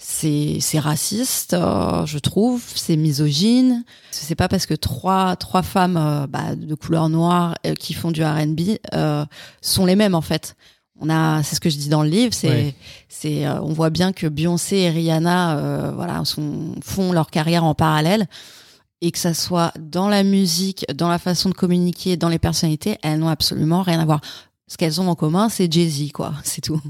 c'est 0.03 0.59
c'est 0.61 0.79
raciste, 0.79 1.53
euh, 1.53 2.07
je 2.07 2.19
trouve. 2.19 2.63
C'est 2.75 2.97
misogyne. 2.97 3.85
C'est 4.11 4.35
pas 4.35 4.49
parce 4.49 4.65
que 4.65 4.75
trois 4.75 5.37
trois 5.37 5.63
femmes 5.63 5.99
euh, 5.99 6.27
bah, 6.27 6.57
de 6.57 6.75
couleur 6.75 7.11
noire 7.11 7.55
euh, 7.67 7.75
qui 7.75 7.93
font 7.93 8.11
du 8.11 8.25
R&B 8.25 8.79
euh, 8.95 9.25
sont 9.61 9.85
les 9.85 9.97
mêmes 9.97 10.15
en 10.15 10.23
fait. 10.23 10.57
On 11.03 11.09
a, 11.09 11.43
c'est 11.43 11.55
ce 11.57 11.61
que 11.61 11.71
je 11.71 11.77
dis 11.79 11.89
dans 11.89 12.03
le 12.03 12.11
livre, 12.11 12.35
c'est, 12.35 12.75
c'est, 13.09 13.49
on 13.49 13.73
voit 13.73 13.89
bien 13.89 14.13
que 14.13 14.27
Beyoncé 14.27 14.77
et 14.77 14.91
Rihanna, 14.91 15.57
euh, 15.57 15.93
voilà, 15.95 16.23
sont, 16.27 16.75
font 16.83 17.13
leur 17.13 17.31
carrière 17.31 17.65
en 17.65 17.75
parallèle 17.75 18.27
et 19.01 19.11
que 19.11 19.19
ça 19.19 19.33
soit 19.33 19.73
dans 19.79 20.09
la 20.09 20.23
musique, 20.23 20.85
dans 20.95 21.09
la 21.09 21.19
façon 21.19 21.49
de 21.49 21.55
communiquer, 21.55 22.19
dans 22.19 22.29
les 22.29 22.39
personnalités, 22.39 22.99
elles 23.03 23.19
n'ont 23.19 23.31
absolument 23.31 23.81
rien 23.83 23.99
à 23.99 24.05
voir. 24.05 24.21
Ce 24.71 24.77
qu'elles 24.77 25.01
ont 25.01 25.09
en 25.09 25.17
commun, 25.17 25.49
c'est 25.49 25.71
Jay-Z, 25.71 26.13
quoi. 26.13 26.33
C'est 26.45 26.61
tout. 26.61 26.81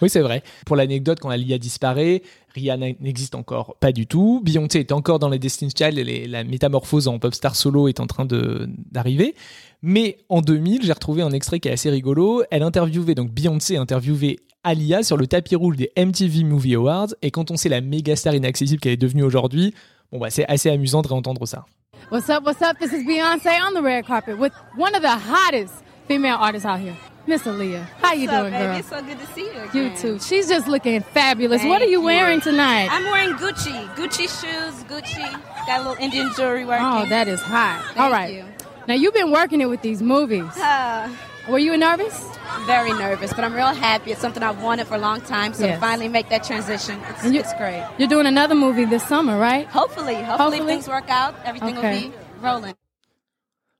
Oui, 0.00 0.08
c'est 0.08 0.20
vrai. 0.20 0.44
Pour 0.66 0.76
l'anecdote, 0.76 1.18
quand 1.20 1.30
Alia 1.30 1.58
disparaît, 1.58 2.22
Rihanna 2.54 2.86
n'existe 3.00 3.34
encore 3.34 3.74
pas 3.80 3.90
du 3.90 4.06
tout. 4.06 4.40
Beyoncé 4.44 4.78
est 4.78 4.92
encore 4.92 5.18
dans 5.18 5.28
les 5.28 5.40
Destiny's 5.40 5.72
Child 5.76 5.98
et 5.98 6.04
les- 6.04 6.28
la 6.28 6.44
métamorphose 6.44 7.08
en 7.08 7.18
pop 7.18 7.34
star 7.34 7.56
solo 7.56 7.88
est 7.88 7.98
en 7.98 8.06
train 8.06 8.24
de- 8.24 8.68
d'arriver. 8.92 9.34
Mais 9.82 10.18
en 10.28 10.42
2000, 10.42 10.82
j'ai 10.84 10.92
retrouvé 10.92 11.22
un 11.22 11.32
extrait 11.32 11.58
qui 11.58 11.66
est 11.68 11.72
assez 11.72 11.90
rigolo. 11.90 12.44
Elle 12.52 12.62
interviewait, 12.62 13.16
donc 13.16 13.32
Beyoncé 13.32 13.78
interviewait 13.78 14.36
Alia 14.62 15.02
sur 15.02 15.16
le 15.16 15.26
tapis 15.26 15.56
rouge 15.56 15.74
des 15.76 15.90
MTV 15.96 16.44
Movie 16.44 16.76
Awards. 16.76 17.08
Et 17.20 17.32
quand 17.32 17.50
on 17.50 17.56
sait 17.56 17.68
la 17.68 17.80
méga 17.80 18.14
star 18.14 18.36
inaccessible 18.36 18.80
qu'elle 18.80 18.92
est 18.92 18.96
devenue 18.96 19.24
aujourd'hui, 19.24 19.74
bon, 20.12 20.20
bah, 20.20 20.30
c'est 20.30 20.46
assez 20.46 20.70
amusant 20.70 21.02
de 21.02 21.08
réentendre 21.08 21.48
ça. 21.48 21.66
What's 22.12 22.30
up? 22.30 22.44
What's 22.46 22.62
up? 22.62 22.78
This 22.78 22.92
is 22.92 23.04
Beyonce 23.04 23.48
on 23.68 23.74
the 23.74 23.82
red 23.84 24.06
carpet 24.06 24.34
with 24.38 24.52
one 24.78 24.94
of 24.94 25.02
the 25.02 25.18
hottest 25.18 25.74
female 26.06 26.36
artists 26.40 26.64
out 26.66 26.78
here, 26.78 26.94
Miss 27.26 27.42
Aaliyah. 27.42 27.84
How 28.02 28.12
you 28.12 28.28
up, 28.28 28.40
doing, 28.42 28.52
baby? 28.52 28.64
girl? 28.64 28.76
It's 28.76 28.88
so 28.88 29.02
good 29.02 29.18
to 29.18 29.26
see 29.28 29.46
you 29.46 29.70
You 29.90 29.96
too. 29.96 30.18
She's 30.18 30.46
just 30.48 30.68
looking 30.68 31.00
fabulous. 31.00 31.64
what 31.64 31.80
are 31.80 31.86
you 31.86 31.92
you. 32.00 32.02
wearing 32.02 32.40
tonight? 32.42 32.88
I'm 32.90 33.04
wearing 33.04 33.32
Gucci. 33.36 33.86
Gucci 33.94 34.28
shoes, 34.28 34.84
Gucci. 34.84 35.66
Got 35.66 35.80
a 35.80 35.88
little 35.88 36.04
Indian 36.04 36.30
jewelry 36.36 36.64
working. 36.66 36.84
oh, 36.86 37.06
that 37.08 37.26
is 37.28 37.40
hot. 37.40 37.82
Thank 37.88 37.98
All 38.00 38.10
right. 38.10 38.34
you. 38.34 38.44
Now 38.86 38.94
you've 38.94 39.14
been 39.14 39.30
working 39.30 39.62
it 39.62 39.66
with 39.70 39.80
these 39.80 40.02
movies. 40.02 40.44
Uh, 40.58 41.08
Were 41.48 41.58
you 41.58 41.74
nervous? 41.78 42.28
very 42.66 42.92
nervous, 42.92 43.32
but 43.32 43.42
I'm 43.42 43.54
real 43.54 43.66
happy. 43.68 44.12
It's 44.12 44.20
something 44.20 44.42
I've 44.42 44.62
wanted 44.62 44.86
for 44.86 44.94
a 44.94 44.98
long 44.98 45.20
time, 45.22 45.54
so 45.54 45.64
Yes. 45.64 45.76
to 45.76 45.80
finally 45.80 46.08
make 46.08 46.28
that 46.28 46.44
transition, 46.44 47.00
it's, 47.08 47.24
And 47.24 47.34
you- 47.34 47.40
it's 47.40 47.52
great. 47.54 47.82
You're 47.98 48.08
doing 48.08 48.26
another 48.26 48.54
movie 48.54 48.84
this 48.84 49.02
summer, 49.04 49.38
right? 49.38 49.66
Hopefully, 49.68 50.14
hopefully, 50.16 50.58
Hopefully. 50.58 50.66
things 50.66 50.86
work 50.88 51.08
out. 51.08 51.34
Everything 51.44 51.78
Okay. 51.78 52.02
will 52.04 52.10
be 52.10 52.14
rolling. 52.42 52.74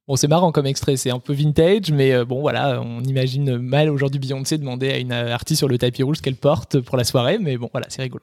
Bon, 0.07 0.17
c'est 0.17 0.29
marrant 0.29 0.53
comme 0.53 0.67
extrait, 0.67 0.97
c'est 0.97 1.11
un 1.11 1.19
peu 1.19 1.33
vintage, 1.33 1.91
mais 1.91 2.13
euh, 2.13 2.27
bon, 2.27 2.43
voilà, 2.43 2.83
on 2.83 3.03
imagine 3.03 3.57
mal 3.57 3.89
aujourd'hui 3.89 4.21
Beyoncé 4.21 4.59
demander 4.59 4.91
à 4.91 4.99
une 4.99 5.13
euh, 5.13 5.33
artiste 5.33 5.61
sur 5.61 5.69
le 5.69 5.79
tapis 5.79 6.03
rouge 6.03 6.19
ce 6.19 6.23
qu'elle 6.23 6.37
porte 6.37 6.79
pour 6.81 6.99
la 6.99 7.05
soirée, 7.05 7.39
mais 7.39 7.57
bon, 7.57 7.71
voilà, 7.73 7.87
c'est 7.89 8.03
rigolo. 8.03 8.23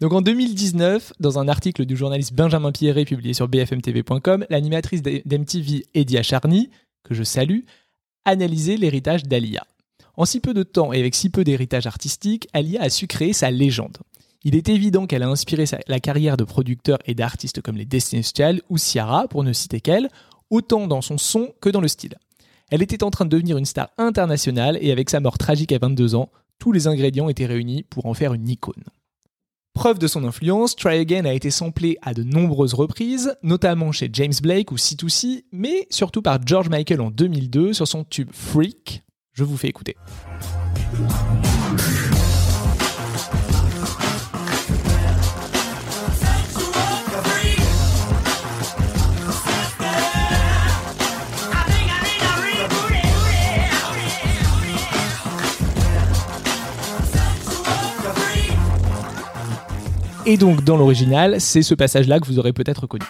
Donc 0.00 0.12
en 0.12 0.20
2019, 0.20 1.12
dans 1.20 1.38
un 1.38 1.46
article 1.46 1.86
du 1.86 1.96
journaliste 1.96 2.32
Benjamin 2.32 2.72
Pierret 2.72 3.04
publié 3.04 3.34
sur 3.34 3.46
bfmtv.com, 3.46 4.46
l'animatrice 4.50 5.02
d'MTV 5.02 5.86
Edia 5.94 6.24
Charny, 6.24 6.70
que 7.04 7.14
je 7.14 7.22
salue, 7.22 7.60
analysait 8.24 8.76
l'héritage 8.76 9.22
d'Alia. 9.24 9.64
En 10.16 10.24
si 10.24 10.40
peu 10.40 10.54
de 10.54 10.64
temps 10.64 10.92
et 10.92 10.98
avec 10.98 11.14
si 11.14 11.30
peu 11.30 11.44
d'héritage 11.44 11.86
artistique, 11.86 12.48
Alia 12.52 12.82
a 12.82 12.90
su 12.90 13.06
créer 13.06 13.32
sa 13.32 13.50
légende. 13.50 13.98
Il 14.44 14.56
est 14.56 14.68
évident 14.68 15.06
qu'elle 15.06 15.22
a 15.22 15.28
inspiré 15.28 15.64
la 15.86 16.00
carrière 16.00 16.36
de 16.36 16.44
producteurs 16.44 16.98
et 17.06 17.14
d'artistes 17.14 17.62
comme 17.62 17.76
les 17.76 17.84
Destiny's 17.84 18.32
Child 18.36 18.60
ou 18.68 18.76
Ciara, 18.76 19.28
pour 19.28 19.44
ne 19.44 19.52
citer 19.52 19.80
qu'elle, 19.80 20.08
autant 20.52 20.86
dans 20.86 21.00
son 21.00 21.18
son 21.18 21.52
que 21.60 21.70
dans 21.70 21.80
le 21.80 21.88
style. 21.88 22.14
Elle 22.70 22.82
était 22.82 23.02
en 23.02 23.10
train 23.10 23.24
de 23.24 23.30
devenir 23.30 23.58
une 23.58 23.64
star 23.64 23.90
internationale 23.98 24.78
et 24.80 24.92
avec 24.92 25.10
sa 25.10 25.18
mort 25.18 25.38
tragique 25.38 25.72
à 25.72 25.78
22 25.78 26.14
ans, 26.14 26.30
tous 26.58 26.70
les 26.72 26.86
ingrédients 26.86 27.28
étaient 27.28 27.46
réunis 27.46 27.82
pour 27.82 28.06
en 28.06 28.14
faire 28.14 28.34
une 28.34 28.48
icône. 28.48 28.84
Preuve 29.74 29.98
de 29.98 30.06
son 30.06 30.24
influence, 30.24 30.76
Try 30.76 30.98
Again 30.98 31.24
a 31.24 31.32
été 31.32 31.50
samplé 31.50 31.96
à 32.02 32.12
de 32.12 32.22
nombreuses 32.22 32.74
reprises, 32.74 33.34
notamment 33.42 33.90
chez 33.90 34.10
James 34.12 34.34
Blake 34.42 34.70
ou 34.70 34.76
C2C, 34.76 35.44
mais 35.50 35.86
surtout 35.90 36.20
par 36.20 36.38
George 36.46 36.68
Michael 36.68 37.00
en 37.00 37.10
2002 37.10 37.72
sur 37.72 37.88
son 37.88 38.04
tube 38.04 38.28
Freak. 38.32 39.02
Je 39.32 39.44
vous 39.44 39.56
fais 39.56 39.68
écouter. 39.68 39.96
Et 60.24 60.36
donc 60.36 60.62
dans 60.62 60.76
l'original, 60.76 61.40
c'est 61.40 61.62
ce 61.62 61.74
passage-là 61.74 62.20
que 62.20 62.26
vous 62.26 62.38
aurez 62.38 62.52
peut-être 62.52 62.86
connu. 62.86 63.04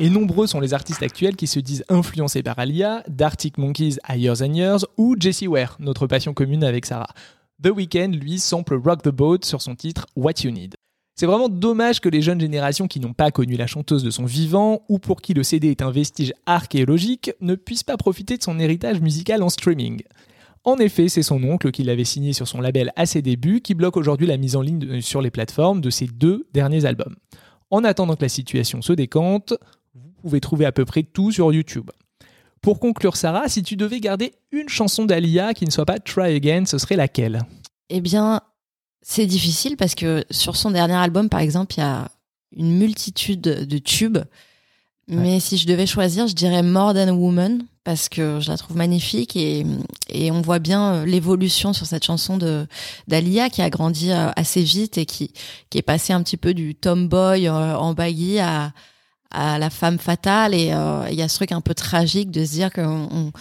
Et 0.00 0.10
nombreux 0.10 0.48
sont 0.48 0.58
les 0.58 0.74
artistes 0.74 1.04
actuels 1.04 1.36
qui 1.36 1.46
se 1.46 1.60
disent 1.60 1.84
influencés 1.88 2.42
par 2.42 2.58
Alia, 2.58 3.04
d'Arctic 3.06 3.58
Monkeys 3.58 3.96
à 4.02 4.16
Years 4.16 4.42
and 4.42 4.54
Years 4.54 4.84
ou 4.96 5.14
Jessie 5.18 5.46
Ware, 5.46 5.76
notre 5.78 6.08
passion 6.08 6.34
commune 6.34 6.64
avec 6.64 6.84
Sarah. 6.84 7.14
The 7.62 7.68
Weeknd, 7.68 8.10
lui, 8.10 8.40
sample 8.40 8.74
Rock 8.74 9.02
the 9.02 9.10
Boat 9.10 9.38
sur 9.44 9.62
son 9.62 9.76
titre 9.76 10.06
What 10.16 10.42
You 10.42 10.50
Need. 10.50 10.74
C'est 11.16 11.26
vraiment 11.26 11.48
dommage 11.48 12.00
que 12.00 12.08
les 12.08 12.22
jeunes 12.22 12.40
générations 12.40 12.88
qui 12.88 12.98
n'ont 12.98 13.12
pas 13.12 13.30
connu 13.30 13.56
la 13.56 13.68
chanteuse 13.68 14.02
de 14.02 14.10
son 14.10 14.24
vivant 14.24 14.82
ou 14.88 14.98
pour 14.98 15.20
qui 15.22 15.32
le 15.32 15.44
CD 15.44 15.70
est 15.70 15.80
un 15.82 15.92
vestige 15.92 16.32
archéologique 16.46 17.30
ne 17.40 17.54
puissent 17.54 17.84
pas 17.84 17.96
profiter 17.96 18.36
de 18.36 18.42
son 18.42 18.58
héritage 18.58 19.00
musical 19.00 19.42
en 19.42 19.48
streaming. 19.48 20.02
En 20.64 20.76
effet, 20.78 21.08
c'est 21.08 21.22
son 21.22 21.42
oncle 21.44 21.70
qui 21.70 21.84
l'avait 21.84 22.04
signé 22.04 22.32
sur 22.32 22.48
son 22.48 22.60
label 22.60 22.90
à 22.96 23.06
ses 23.06 23.22
débuts 23.22 23.60
qui 23.60 23.74
bloque 23.74 23.96
aujourd'hui 23.96 24.26
la 24.26 24.38
mise 24.38 24.56
en 24.56 24.62
ligne 24.62 24.78
de- 24.78 25.00
sur 25.00 25.20
les 25.22 25.30
plateformes 25.30 25.80
de 25.80 25.90
ses 25.90 26.06
deux 26.06 26.48
derniers 26.52 26.84
albums. 26.84 27.14
En 27.70 27.84
attendant 27.84 28.16
que 28.16 28.22
la 28.22 28.28
situation 28.28 28.82
se 28.82 28.92
décante, 28.92 29.54
vous 29.94 30.10
pouvez 30.22 30.40
trouver 30.40 30.64
à 30.64 30.72
peu 30.72 30.84
près 30.84 31.02
tout 31.04 31.30
sur 31.30 31.52
YouTube. 31.52 31.90
Pour 32.60 32.80
conclure, 32.80 33.16
Sarah, 33.16 33.48
si 33.48 33.62
tu 33.62 33.76
devais 33.76 34.00
garder 34.00 34.32
une 34.50 34.68
chanson 34.70 35.04
d'Alia 35.04 35.52
qui 35.54 35.66
ne 35.66 35.70
soit 35.70 35.84
pas 35.84 35.98
Try 35.98 36.34
Again, 36.34 36.64
ce 36.64 36.78
serait 36.78 36.96
laquelle? 36.96 37.42
Eh 37.90 38.00
bien, 38.00 38.40
c'est 39.06 39.26
difficile 39.26 39.76
parce 39.76 39.94
que 39.94 40.24
sur 40.30 40.56
son 40.56 40.70
dernier 40.70 40.94
album, 40.94 41.28
par 41.28 41.40
exemple, 41.40 41.74
il 41.76 41.80
y 41.80 41.82
a 41.82 42.08
une 42.56 42.78
multitude 42.78 43.42
de 43.42 43.78
tubes. 43.78 44.18
Mais 45.06 45.38
si 45.40 45.58
je 45.58 45.66
devais 45.66 45.86
choisir, 45.86 46.26
je 46.26 46.32
dirais 46.32 46.62
More 46.62 46.94
Than 46.94 47.08
a 47.08 47.12
Woman 47.12 47.66
parce 47.84 48.08
que 48.08 48.40
je 48.40 48.50
la 48.50 48.56
trouve 48.56 48.78
magnifique 48.78 49.36
et, 49.36 49.66
et 50.08 50.30
on 50.30 50.40
voit 50.40 50.58
bien 50.58 50.94
euh, 50.94 51.04
l'évolution 51.04 51.74
sur 51.74 51.84
cette 51.84 52.02
chanson 52.02 52.38
de 52.38 52.66
d'Alia 53.08 53.50
qui 53.50 53.60
a 53.60 53.68
grandi 53.68 54.10
euh, 54.10 54.30
assez 54.36 54.62
vite 54.62 54.96
et 54.96 55.04
qui 55.04 55.34
qui 55.68 55.76
est 55.76 55.82
passé 55.82 56.14
un 56.14 56.22
petit 56.22 56.38
peu 56.38 56.54
du 56.54 56.74
tomboy 56.74 57.46
euh, 57.46 57.76
en 57.76 57.92
baggy 57.92 58.38
à 58.38 58.72
à 59.34 59.58
la 59.58 59.68
femme 59.68 59.98
fatale 59.98 60.54
et 60.54 60.72
euh, 60.72 61.06
il 61.10 61.16
y 61.16 61.22
a 61.22 61.28
ce 61.28 61.36
truc 61.36 61.52
un 61.52 61.60
peu 61.60 61.74
tragique 61.74 62.30
de 62.30 62.44
se 62.44 62.52
dire 62.52 62.72
qu'on 62.72 63.32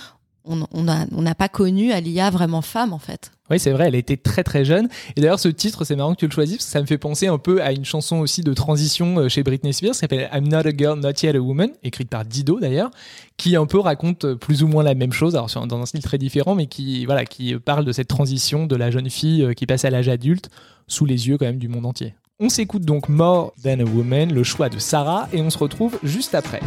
on 0.45 0.83
n'a 0.83 1.35
pas 1.35 1.49
connu 1.49 1.91
Alia 1.91 2.29
vraiment 2.29 2.61
femme 2.61 2.93
en 2.93 2.99
fait. 2.99 3.31
Oui, 3.49 3.59
c'est 3.59 3.71
vrai, 3.71 3.87
elle 3.87 3.95
était 3.95 4.15
très 4.15 4.43
très 4.43 4.63
jeune. 4.63 4.87
Et 5.15 5.21
d'ailleurs, 5.21 5.39
ce 5.39 5.49
titre, 5.49 5.83
c'est 5.83 5.97
marrant 5.97 6.13
que 6.13 6.19
tu 6.19 6.27
le 6.27 6.31
choisisses 6.31 6.57
parce 6.57 6.65
que 6.65 6.71
ça 6.71 6.81
me 6.81 6.85
fait 6.85 6.97
penser 6.97 7.27
un 7.27 7.37
peu 7.37 7.61
à 7.61 7.73
une 7.73 7.83
chanson 7.83 8.19
aussi 8.19 8.41
de 8.41 8.53
transition 8.53 9.19
euh, 9.19 9.29
chez 9.29 9.43
Britney 9.43 9.73
Spears 9.73 9.91
qui 9.91 9.99
s'appelle 9.99 10.29
I'm 10.33 10.47
Not 10.47 10.65
a 10.65 10.71
Girl, 10.75 10.99
Not 10.99 11.11
Yet 11.21 11.35
a 11.35 11.39
Woman, 11.39 11.69
écrite 11.83 12.09
par 12.09 12.23
Dido 12.23 12.59
d'ailleurs, 12.59 12.89
qui 13.35 13.57
un 13.57 13.65
peu 13.65 13.79
raconte 13.79 14.23
euh, 14.23 14.35
plus 14.35 14.63
ou 14.63 14.67
moins 14.67 14.83
la 14.83 14.95
même 14.95 15.11
chose, 15.11 15.35
alors 15.35 15.49
dans 15.67 15.81
un 15.81 15.85
style 15.85 16.01
très 16.01 16.17
différent, 16.17 16.55
mais 16.55 16.67
qui, 16.67 17.05
voilà, 17.05 17.25
qui 17.25 17.53
parle 17.55 17.83
de 17.83 17.91
cette 17.91 18.07
transition 18.07 18.65
de 18.65 18.75
la 18.77 18.91
jeune 18.91 19.09
fille 19.09 19.43
euh, 19.43 19.53
qui 19.53 19.65
passe 19.65 19.83
à 19.83 19.89
l'âge 19.89 20.07
adulte 20.07 20.49
sous 20.87 21.05
les 21.05 21.27
yeux 21.27 21.37
quand 21.37 21.45
même 21.45 21.59
du 21.59 21.67
monde 21.67 21.85
entier. 21.85 22.15
On 22.39 22.47
s'écoute 22.47 22.83
donc 22.83 23.09
More 23.09 23.53
Than 23.61 23.81
a 23.81 23.83
Woman, 23.83 24.33
le 24.33 24.43
choix 24.43 24.69
de 24.69 24.79
Sarah, 24.79 25.27
et 25.33 25.41
on 25.41 25.49
se 25.49 25.57
retrouve 25.57 25.99
juste 26.01 26.33
après. 26.33 26.61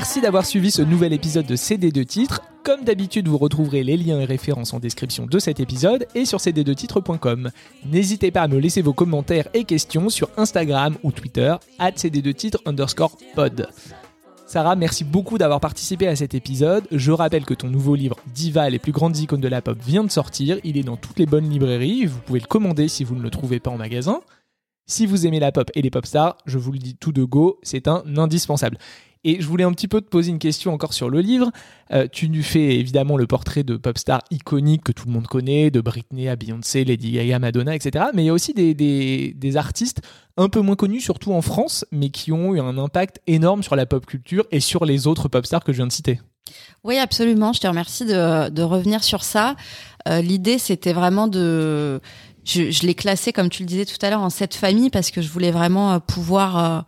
Merci 0.00 0.20
d'avoir 0.20 0.46
suivi 0.46 0.70
ce 0.70 0.80
nouvel 0.80 1.12
épisode 1.12 1.46
de 1.46 1.56
CD2 1.56 2.04
titres. 2.04 2.40
Comme 2.62 2.84
d'habitude, 2.84 3.26
vous 3.26 3.36
retrouverez 3.36 3.82
les 3.82 3.96
liens 3.96 4.20
et 4.20 4.24
références 4.24 4.72
en 4.72 4.78
description 4.78 5.26
de 5.26 5.40
cet 5.40 5.58
épisode 5.58 6.06
et 6.14 6.24
sur 6.24 6.38
cd2titres.com. 6.38 7.50
N'hésitez 7.84 8.30
pas 8.30 8.42
à 8.42 8.46
me 8.46 8.60
laisser 8.60 8.80
vos 8.80 8.92
commentaires 8.92 9.48
et 9.54 9.64
questions 9.64 10.08
sur 10.08 10.30
Instagram 10.36 10.96
ou 11.02 11.10
Twitter, 11.10 11.52
at 11.80 11.90
cd2titres 11.90 12.60
underscore 12.64 13.18
pod. 13.34 13.66
Sarah, 14.46 14.76
merci 14.76 15.02
beaucoup 15.02 15.36
d'avoir 15.36 15.58
participé 15.58 16.06
à 16.06 16.14
cet 16.14 16.32
épisode. 16.32 16.86
Je 16.92 17.10
rappelle 17.10 17.44
que 17.44 17.54
ton 17.54 17.66
nouveau 17.66 17.96
livre 17.96 18.18
Diva, 18.32 18.70
les 18.70 18.78
plus 18.78 18.92
grandes 18.92 19.16
icônes 19.16 19.40
de 19.40 19.48
la 19.48 19.62
pop 19.62 19.78
vient 19.84 20.04
de 20.04 20.12
sortir. 20.12 20.60
Il 20.62 20.76
est 20.76 20.84
dans 20.84 20.96
toutes 20.96 21.18
les 21.18 21.26
bonnes 21.26 21.50
librairies. 21.50 22.06
Vous 22.06 22.20
pouvez 22.20 22.38
le 22.38 22.46
commander 22.46 22.86
si 22.86 23.02
vous 23.02 23.16
ne 23.16 23.22
le 23.22 23.30
trouvez 23.30 23.58
pas 23.58 23.72
en 23.72 23.78
magasin. 23.78 24.20
Si 24.90 25.04
vous 25.04 25.26
aimez 25.26 25.38
la 25.38 25.52
pop 25.52 25.70
et 25.74 25.82
les 25.82 25.90
pop 25.90 26.06
stars, 26.06 26.38
je 26.46 26.56
vous 26.56 26.72
le 26.72 26.78
dis 26.78 26.96
tout 26.96 27.12
de 27.12 27.22
go, 27.22 27.58
c'est 27.62 27.88
un 27.88 28.04
indispensable. 28.16 28.78
Et 29.24 29.40
je 29.40 29.46
voulais 29.46 29.64
un 29.64 29.72
petit 29.72 29.88
peu 29.88 30.00
te 30.00 30.08
poser 30.08 30.30
une 30.30 30.38
question 30.38 30.72
encore 30.72 30.92
sur 30.92 31.10
le 31.10 31.20
livre. 31.20 31.50
Euh, 31.92 32.06
tu 32.10 32.28
nous 32.28 32.42
fais 32.42 32.76
évidemment 32.76 33.16
le 33.16 33.26
portrait 33.26 33.62
de 33.62 33.76
pop 33.76 33.98
stars 33.98 34.22
iconiques 34.30 34.84
que 34.84 34.92
tout 34.92 35.06
le 35.06 35.12
monde 35.12 35.26
connaît, 35.26 35.70
de 35.70 35.80
Britney 35.80 36.28
à 36.28 36.36
Beyoncé, 36.36 36.84
Lady 36.84 37.12
Gaga, 37.12 37.38
Madonna, 37.38 37.74
etc. 37.74 38.06
Mais 38.14 38.22
il 38.22 38.26
y 38.26 38.30
a 38.30 38.32
aussi 38.32 38.54
des, 38.54 39.56
artistes 39.56 40.02
un 40.36 40.48
peu 40.48 40.60
moins 40.60 40.76
connus, 40.76 41.00
surtout 41.00 41.32
en 41.32 41.42
France, 41.42 41.84
mais 41.90 42.10
qui 42.10 42.30
ont 42.32 42.54
eu 42.54 42.60
un 42.60 42.78
impact 42.78 43.20
énorme 43.26 43.62
sur 43.62 43.74
la 43.76 43.86
pop 43.86 44.06
culture 44.06 44.46
et 44.52 44.60
sur 44.60 44.84
les 44.84 45.06
autres 45.06 45.28
pop 45.28 45.44
stars 45.44 45.64
que 45.64 45.72
je 45.72 45.78
viens 45.78 45.86
de 45.86 45.92
citer. 45.92 46.20
Oui, 46.84 46.96
absolument. 46.98 47.52
Je 47.52 47.60
te 47.60 47.66
remercie 47.66 48.04
de, 48.04 48.62
revenir 48.62 49.02
sur 49.02 49.24
ça. 49.24 49.56
Euh, 50.08 50.20
L'idée, 50.20 50.58
c'était 50.58 50.92
vraiment 50.92 51.28
de... 51.28 52.00
Je, 52.44 52.86
l'ai 52.86 52.94
classé, 52.94 53.32
comme 53.32 53.50
tu 53.50 53.62
le 53.62 53.68
disais 53.68 53.84
tout 53.84 53.98
à 54.00 54.08
l'heure, 54.08 54.22
en 54.22 54.30
sept 54.30 54.54
familles 54.54 54.88
parce 54.88 55.10
que 55.10 55.20
je 55.20 55.28
voulais 55.28 55.50
vraiment 55.50 55.92
euh, 55.92 55.98
pouvoir 55.98 56.86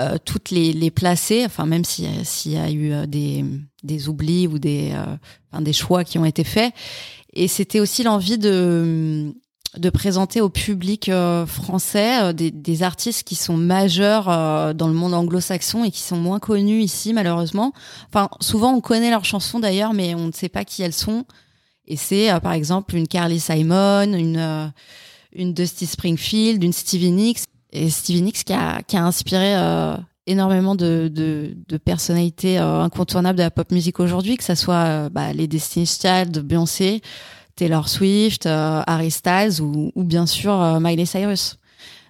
euh, 0.00 0.16
toutes 0.24 0.50
les, 0.50 0.72
les 0.72 0.90
placer, 0.90 1.44
enfin 1.44 1.66
même 1.66 1.84
si- 1.84 2.06
s'il 2.24 2.52
y 2.52 2.56
a 2.56 2.70
eu 2.70 2.92
euh, 2.92 3.06
des, 3.06 3.44
des 3.82 4.08
oublis 4.08 4.46
ou 4.46 4.58
des, 4.58 4.92
euh, 4.92 5.16
enfin, 5.50 5.62
des 5.62 5.72
choix 5.72 6.04
qui 6.04 6.18
ont 6.18 6.24
été 6.24 6.44
faits. 6.44 6.72
Et 7.34 7.48
c'était 7.48 7.80
aussi 7.80 8.02
l'envie 8.02 8.38
de 8.38 9.32
de 9.76 9.90
présenter 9.90 10.40
au 10.40 10.48
public 10.48 11.10
euh, 11.10 11.44
français 11.44 12.32
des, 12.32 12.50
des 12.50 12.82
artistes 12.82 13.22
qui 13.28 13.34
sont 13.34 13.56
majeurs 13.58 14.24
dans 14.74 14.88
le 14.88 14.94
monde 14.94 15.12
anglo-saxon 15.12 15.84
et 15.84 15.90
qui 15.90 16.00
sont 16.00 16.16
moins 16.16 16.38
connus 16.40 16.80
ici 16.80 17.12
malheureusement. 17.12 17.74
Enfin, 18.08 18.30
souvent 18.40 18.72
on 18.72 18.80
connaît 18.80 19.10
leurs 19.10 19.26
chansons 19.26 19.60
d'ailleurs, 19.60 19.92
mais 19.92 20.14
on 20.14 20.28
ne 20.28 20.32
sait 20.32 20.48
pas 20.48 20.64
qui 20.64 20.82
elles 20.82 20.94
sont. 20.94 21.26
Et 21.86 21.96
c'est 21.96 22.28
par 22.40 22.52
exemple 22.52 22.96
une 22.96 23.06
Carly 23.06 23.38
Simon, 23.40 24.14
une 24.14 24.72
une 25.34 25.52
Dusty 25.52 25.86
Springfield, 25.86 26.64
une 26.64 26.72
Stevie 26.72 27.12
Nicks. 27.12 27.40
Et 27.72 27.90
Stevie 27.90 28.22
Nicks 28.22 28.44
qui 28.44 28.52
a, 28.52 28.82
qui 28.82 28.96
a 28.96 29.04
inspiré 29.04 29.56
euh, 29.56 29.96
énormément 30.26 30.74
de, 30.74 31.10
de, 31.12 31.76
personnalités 31.76 32.58
euh, 32.58 32.80
incontournables 32.80 33.38
de 33.38 33.42
la 33.42 33.50
pop 33.50 33.70
musique 33.72 34.00
aujourd'hui, 34.00 34.36
que 34.36 34.44
ça 34.44 34.56
soit 34.56 34.74
euh, 34.74 35.08
bah, 35.10 35.32
les 35.32 35.46
Destiny's 35.46 35.98
Child, 36.00 36.40
Beyoncé, 36.40 37.02
Taylor 37.56 37.88
Swift, 37.88 38.46
Harry 38.46 39.10
Styles 39.10 39.60
ou, 39.60 39.92
bien 39.96 40.26
sûr 40.26 40.78
Miley 40.80 41.06
Cyrus. 41.06 41.58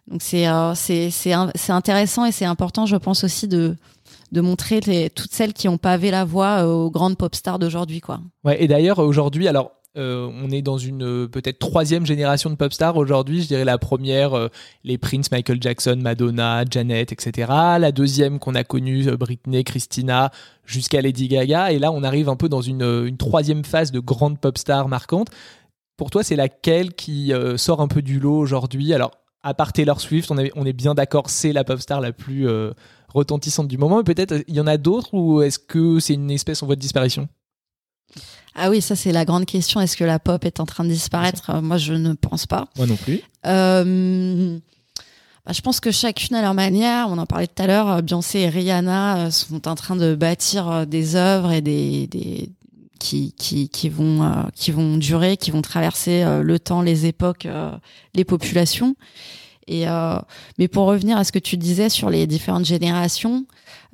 Donc 0.06 0.22
c'est 0.22 0.46
c'est 0.74 1.72
intéressant 1.72 2.24
et 2.26 2.32
c'est 2.32 2.44
important, 2.44 2.86
je 2.86 2.96
pense 2.96 3.24
aussi 3.24 3.48
de 3.48 3.76
de 4.30 4.40
montrer 4.42 5.10
toutes 5.14 5.32
celles 5.32 5.54
qui 5.54 5.68
ont 5.68 5.78
pavé 5.78 6.10
la 6.10 6.26
voie 6.26 6.66
aux 6.66 6.90
grandes 6.90 7.16
pop 7.16 7.34
stars 7.34 7.58
d'aujourd'hui, 7.58 8.00
quoi. 8.00 8.20
Ouais, 8.44 8.62
et 8.62 8.68
d'ailleurs, 8.68 8.98
aujourd'hui, 8.98 9.48
alors, 9.48 9.72
euh, 9.96 10.30
on 10.32 10.50
est 10.50 10.60
dans 10.62 10.76
une 10.76 11.02
euh, 11.02 11.28
peut-être 11.28 11.58
troisième 11.58 12.04
génération 12.04 12.50
de 12.50 12.54
pop 12.56 12.72
stars. 12.72 12.96
Aujourd'hui, 12.96 13.42
je 13.42 13.48
dirais 13.48 13.64
la 13.64 13.78
première, 13.78 14.34
euh, 14.34 14.48
les 14.84 14.98
Prince, 14.98 15.30
Michael 15.32 15.58
Jackson, 15.60 15.98
Madonna, 16.00 16.64
Janet, 16.70 17.10
etc. 17.10 17.48
La 17.78 17.90
deuxième 17.90 18.38
qu'on 18.38 18.54
a 18.54 18.64
connue, 18.64 19.04
Britney, 19.16 19.64
Christina, 19.64 20.30
jusqu'à 20.64 21.00
Lady 21.00 21.28
Gaga. 21.28 21.72
Et 21.72 21.78
là, 21.78 21.90
on 21.90 22.02
arrive 22.02 22.28
un 22.28 22.36
peu 22.36 22.48
dans 22.48 22.60
une, 22.60 23.16
troisième 23.16 23.64
phase 23.64 23.90
de 23.90 24.00
grandes 24.00 24.38
pop 24.38 24.58
stars 24.58 24.88
marquantes. 24.88 25.28
Pour 25.96 26.10
toi, 26.10 26.22
c'est 26.22 26.36
laquelle 26.36 26.94
qui 26.94 27.32
sort 27.56 27.80
un 27.80 27.88
peu 27.88 28.02
du 28.02 28.20
lot 28.20 28.38
aujourd'hui? 28.38 28.94
Alors, 28.94 29.10
à 29.42 29.54
part 29.54 29.72
Taylor 29.72 30.00
Swift, 30.00 30.30
on 30.30 30.38
est, 30.38 30.52
on 30.54 30.64
est 30.64 30.72
bien 30.72 30.94
d'accord, 30.94 31.28
c'est 31.28 31.52
la 31.52 31.64
pop 31.64 31.80
star 31.80 32.00
la 32.00 32.12
plus 32.12 32.46
retentissante 33.08 33.66
du 33.66 33.78
moment. 33.78 34.04
Peut-être 34.04 34.44
il 34.46 34.54
y 34.54 34.60
en 34.60 34.68
a 34.68 34.76
d'autres 34.76 35.12
ou 35.12 35.42
est-ce 35.42 35.58
que 35.58 35.98
c'est 35.98 36.14
une 36.14 36.30
espèce 36.30 36.62
en 36.62 36.66
voie 36.66 36.76
de 36.76 36.80
disparition? 36.80 37.28
Ah 38.60 38.70
oui, 38.70 38.80
ça 38.80 38.96
c'est 38.96 39.12
la 39.12 39.24
grande 39.24 39.46
question. 39.46 39.80
Est-ce 39.80 39.96
que 39.96 40.04
la 40.04 40.18
pop 40.18 40.44
est 40.44 40.60
en 40.60 40.66
train 40.66 40.84
de 40.84 40.90
disparaître? 40.90 41.60
Moi, 41.62 41.76
je 41.76 41.94
ne 41.94 42.12
pense 42.14 42.46
pas. 42.46 42.68
Moi 42.76 42.86
non 42.86 42.96
plus. 42.96 43.20
Euh, 43.46 44.58
bah, 45.46 45.52
je 45.54 45.60
pense 45.60 45.80
que 45.80 45.90
chacune 45.90 46.36
à 46.36 46.42
leur 46.42 46.54
manière, 46.54 47.06
on 47.08 47.18
en 47.18 47.26
parlait 47.26 47.46
tout 47.46 47.62
à 47.62 47.66
l'heure, 47.66 47.88
euh, 47.88 48.02
Beyoncé 48.02 48.40
et 48.40 48.48
Rihanna 48.48 49.16
euh, 49.26 49.30
sont 49.30 49.66
en 49.68 49.74
train 49.74 49.96
de 49.96 50.14
bâtir 50.14 50.68
euh, 50.68 50.84
des 50.84 51.16
œuvres 51.16 51.52
et 51.52 51.60
des, 51.62 52.06
des 52.08 52.50
qui, 52.98 53.32
qui, 53.38 53.68
qui 53.68 53.88
vont 53.88 54.24
euh, 54.24 54.42
qui 54.54 54.72
vont 54.72 54.96
durer, 54.96 55.36
qui 55.36 55.50
vont 55.50 55.62
traverser 55.62 56.22
euh, 56.22 56.42
le 56.42 56.58
temps, 56.58 56.82
les 56.82 57.06
époques, 57.06 57.46
euh, 57.46 57.70
les 58.14 58.24
populations. 58.24 58.96
Et 59.68 59.86
euh, 59.86 60.18
mais 60.58 60.66
pour 60.66 60.86
revenir 60.86 61.18
à 61.18 61.24
ce 61.24 61.30
que 61.30 61.38
tu 61.38 61.56
disais 61.56 61.90
sur 61.90 62.08
les 62.08 62.26
différentes 62.26 62.64
générations 62.64 63.44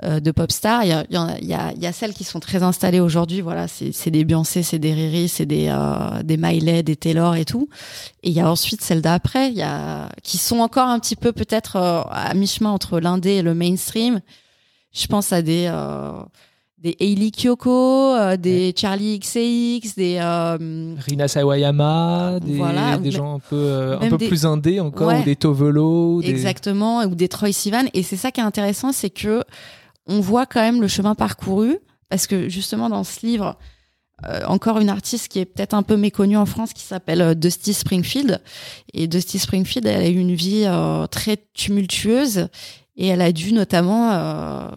euh, 0.04 0.20
de 0.20 0.30
pop 0.30 0.50
stars, 0.50 0.84
il 0.84 0.90
y 0.90 1.16
y, 1.16 1.48
y, 1.48 1.54
a, 1.54 1.72
y 1.72 1.87
a 1.87 1.92
celles 1.92 2.14
qui 2.14 2.22
sont 2.22 2.40
très 2.40 2.62
installées 2.62 3.00
aujourd'hui. 3.00 3.40
Voilà, 3.40 3.66
c'est 3.68 4.10
des 4.10 4.24
Beyoncé, 4.24 4.62
c'est 4.62 4.78
des 4.78 4.94
Riri, 4.94 5.28
c'est 5.28 5.46
des 5.46 5.66
euh, 5.68 6.22
des 6.22 6.37
Miley, 6.37 6.84
des 6.84 6.96
Taylor 6.96 7.34
et 7.34 7.44
tout. 7.44 7.68
Et 8.22 8.30
il 8.30 8.34
y 8.34 8.40
a 8.40 8.50
ensuite 8.50 8.82
celles 8.82 9.02
d'après, 9.02 9.50
il 9.50 9.56
y 9.56 9.62
a 9.62 10.08
qui 10.22 10.38
sont 10.38 10.60
encore 10.60 10.88
un 10.88 11.00
petit 11.00 11.16
peu 11.16 11.32
peut-être 11.32 11.76
à 11.76 12.32
mi-chemin 12.34 12.70
entre 12.70 13.00
l'indé 13.00 13.32
et 13.32 13.42
le 13.42 13.54
mainstream. 13.54 14.20
Je 14.92 15.06
pense 15.08 15.32
à 15.32 15.42
des 15.42 15.68
des 16.85 16.94
Hailey 17.01 17.31
Kyoko, 17.31 18.14
euh, 18.14 18.37
des 18.37 18.75
Charlie 18.77 19.18
XCX, 19.18 19.94
des 19.97 20.18
euh, 20.20 20.94
Rina 20.99 21.27
Sawayama, 21.29 22.38
des, 22.44 22.57
Voilà, 22.57 22.99
des 22.99 23.05
mais- 23.05 23.11
gens 23.11 23.37
un 23.37 23.38
peu, 23.38 23.57
euh, 23.57 23.99
un 23.99 24.11
peu 24.11 24.18
des- 24.18 24.29
plus 24.29 24.44
indés 24.44 24.81
encore, 24.81 25.09
Ouais. 25.09 25.20
ou 25.20 25.25
des 25.25 25.35
Tovolo. 25.35 26.20
Des... 26.20 26.29
exactement 26.29 27.03
ou 27.05 27.14
des 27.14 27.29
Troy 27.29 27.53
Sivan. 27.53 27.87
Et 27.94 28.03
c'est 28.03 28.16
ça 28.16 28.31
qui 28.31 28.40
est 28.40 28.44
intéressant, 28.44 28.92
c'est 28.92 29.09
que 29.11 29.42
on 30.07 30.20
voit 30.20 30.44
quand 30.44 30.61
même 30.61 30.83
le 30.83 30.88
chemin 30.88 31.14
parcouru 31.14 31.79
parce 32.11 32.27
que 32.27 32.49
justement 32.51 32.88
dans 32.90 33.03
ce 33.05 33.25
livre. 33.27 33.57
encore 34.47 34.79
une 34.79 34.88
artiste 34.88 35.29
qui 35.29 35.38
est 35.40 35.44
peut-être 35.44 35.75
un 35.75 35.83
peu 35.83 35.97
méconnue 35.97 36.37
en 36.38 36.47
France 36.47 36.73
qui 36.73 36.83
s'appelle 36.83 37.35
Dusty 37.35 37.75
Springfield 37.75 38.40
et 38.94 39.07
Dusty 39.07 39.38
Springfield 39.38 39.87
elle 39.87 40.01
a 40.03 40.09
eu 40.09 40.16
une 40.16 40.35
vie 40.35 40.64
très 41.11 41.37
tumultueuse 41.53 42.49
et 42.96 43.09
elle 43.09 43.20
a 43.20 43.33
dû 43.33 43.52
notamment 43.52 44.12
euh, 44.12 44.68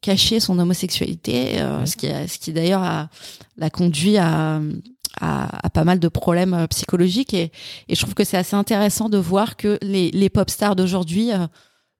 cacher 0.00 0.40
son 0.40 0.58
homosexualité, 0.58 1.60
euh, 1.60 1.84
ce 1.84 1.96
qui, 1.96 2.06
ce 2.06 2.38
qui 2.38 2.52
d'ailleurs 2.52 3.08
l'a 3.56 3.70
conduit 3.70 4.16
à, 4.16 4.60
à, 5.20 5.66
à 5.66 5.70
pas 5.70 5.84
mal 5.84 5.98
de 5.98 6.08
problèmes 6.08 6.54
euh, 6.54 6.66
psychologiques. 6.66 7.34
Et, 7.34 7.52
et 7.88 7.94
je 7.94 8.00
trouve 8.00 8.14
que 8.14 8.24
c'est 8.24 8.36
assez 8.36 8.56
intéressant 8.56 9.08
de 9.08 9.18
voir 9.18 9.56
que 9.56 9.78
les, 9.82 10.10
les 10.10 10.30
pop 10.30 10.50
stars 10.50 10.76
d'aujourd'hui 10.76 11.32
euh, 11.32 11.46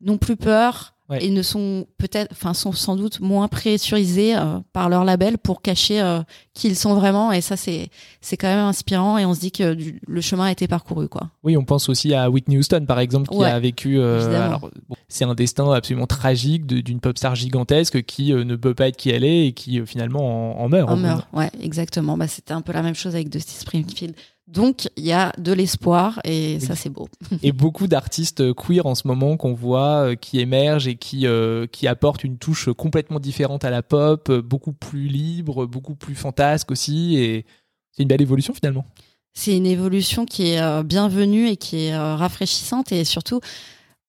n'ont 0.00 0.18
plus 0.18 0.36
peur 0.36 0.95
Ouais. 1.08 1.24
et 1.24 1.30
ne 1.30 1.40
sont 1.42 1.86
peut-être, 1.98 2.32
enfin, 2.32 2.52
sont 2.52 2.72
sans 2.72 2.96
doute 2.96 3.20
moins 3.20 3.46
pressurisés 3.46 4.36
euh, 4.36 4.58
par 4.72 4.88
leur 4.88 5.04
label 5.04 5.38
pour 5.38 5.62
cacher 5.62 6.00
euh, 6.00 6.20
qui 6.52 6.66
ils 6.66 6.74
sont 6.74 6.94
vraiment. 6.94 7.30
Et 7.30 7.40
ça, 7.40 7.56
c'est 7.56 7.90
c'est 8.20 8.36
quand 8.36 8.48
même 8.48 8.58
inspirant. 8.66 9.16
Et 9.16 9.24
on 9.24 9.32
se 9.32 9.38
dit 9.38 9.52
que 9.52 9.74
du- 9.74 10.00
le 10.06 10.20
chemin 10.20 10.46
a 10.46 10.50
été 10.50 10.66
parcouru, 10.66 11.08
quoi. 11.08 11.30
Oui, 11.44 11.56
on 11.56 11.64
pense 11.64 11.88
aussi 11.88 12.12
à 12.12 12.28
Whitney 12.28 12.58
Houston, 12.58 12.84
par 12.88 12.98
exemple, 12.98 13.28
qui 13.28 13.36
Ouais, 13.36 13.48
a 13.48 13.60
vécu. 13.60 14.00
euh, 14.00 14.20
évidemment. 14.20 14.46
alors, 14.46 14.70
bon, 14.88 14.96
c'est 15.08 15.24
un 15.24 15.34
destin 15.36 15.70
absolument 15.72 16.08
tragique 16.08 16.66
d'une 16.66 16.98
pop 16.98 17.16
star 17.16 17.36
gigantesque 17.36 18.02
qui 18.02 18.32
ne 18.32 18.56
peut 18.56 18.74
pas 18.74 18.88
être 18.88 18.96
qui 18.96 19.10
elle 19.10 19.22
est 19.24 19.46
et 19.46 19.52
qui 19.52 19.80
finalement 19.86 20.58
en, 20.60 20.64
en 20.64 20.68
meurt. 20.68 20.88
Bout. 20.90 20.96
meurt, 20.96 21.28
ouais, 21.32 21.50
exactement. 21.62 22.16
Bah, 22.16 22.26
c'était 22.26 22.52
un 22.54 22.62
peu 22.62 22.72
la 22.72 22.82
même 22.82 22.96
chose 22.96 23.14
avec 23.14 23.28
Dusty 23.28 23.54
Springfield. 23.54 24.14
Donc, 24.46 24.88
il 24.96 25.04
y 25.04 25.12
a 25.12 25.32
de 25.38 25.52
l'espoir 25.52 26.20
et 26.22 26.60
ça, 26.60 26.76
c'est 26.76 26.88
beau. 26.88 27.08
et 27.42 27.50
beaucoup 27.50 27.88
d'artistes 27.88 28.54
queer 28.54 28.86
en 28.86 28.94
ce 28.94 29.08
moment 29.08 29.36
qu'on 29.36 29.54
voit 29.54 30.10
euh, 30.10 30.14
qui 30.14 30.38
émergent 30.38 30.86
et 30.86 30.94
qui, 30.94 31.26
euh, 31.26 31.66
qui 31.66 31.88
apportent 31.88 32.22
une 32.22 32.38
touche 32.38 32.68
complètement 32.72 33.18
différente 33.18 33.64
à 33.64 33.70
la 33.70 33.82
pop, 33.82 34.28
euh, 34.30 34.42
beaucoup 34.42 34.72
plus 34.72 35.08
libre, 35.08 35.66
beaucoup 35.66 35.96
plus 35.96 36.14
fantasque 36.14 36.70
aussi. 36.70 37.16
Et 37.18 37.44
c'est 37.90 38.02
une 38.04 38.08
belle 38.08 38.22
évolution 38.22 38.54
finalement. 38.54 38.86
C'est 39.34 39.56
une 39.56 39.66
évolution 39.66 40.24
qui 40.26 40.50
est 40.50 40.60
euh, 40.62 40.84
bienvenue 40.84 41.48
et 41.48 41.56
qui 41.56 41.86
est 41.86 41.94
euh, 41.94 42.14
rafraîchissante 42.14 42.92
et 42.92 43.04
surtout, 43.04 43.40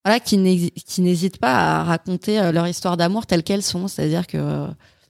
voilà, 0.06 0.20
qui 0.20 0.38
n'hési- 0.38 0.72
qui 0.72 1.02
n'hésitent 1.02 1.40
pas 1.40 1.80
à 1.80 1.84
raconter 1.84 2.52
leur 2.52 2.68
histoire 2.68 2.96
d'amour 2.96 3.26
telle 3.26 3.42
qu'elles 3.44 3.64
sont. 3.64 3.88
C'est-à-dire 3.88 4.28
que 4.28 4.68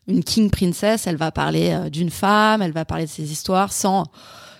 une 0.07 0.23
king 0.23 0.49
princess, 0.49 1.05
elle 1.05 1.17
va 1.17 1.31
parler 1.33 1.89
d'une 1.91 2.09
femme, 2.11 2.61
elle 2.61 2.71
va 2.71 2.85
parler 2.85 3.03
de 3.05 3.09
ses 3.09 3.29
histoires 3.29 3.73
sans 3.73 4.05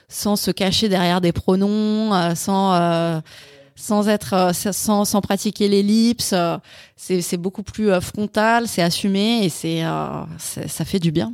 sans 0.10 0.36
se 0.36 0.52
cacher 0.52 0.90
derrière 0.90 1.22
des 1.22 1.32
pronoms, 1.32 2.14
euh, 2.14 2.36
sans 2.36 2.74
euh, 2.74 3.20
sans 3.76 4.08
être 4.08 4.34
euh, 4.34 4.54
sans, 4.54 5.06
sans 5.06 5.22
pratiquer 5.22 5.68
l'ellipse. 5.68 6.34
c'est 6.96 7.38
beaucoup 7.38 7.64
plus 7.64 7.92
frontal, 8.02 8.68
c'est 8.68 8.82
assumé 8.82 9.44
et 9.44 9.50
c'est 9.50 9.82
ça 10.40 10.86
fait 10.86 11.00
du 11.00 11.12
bien. 11.12 11.34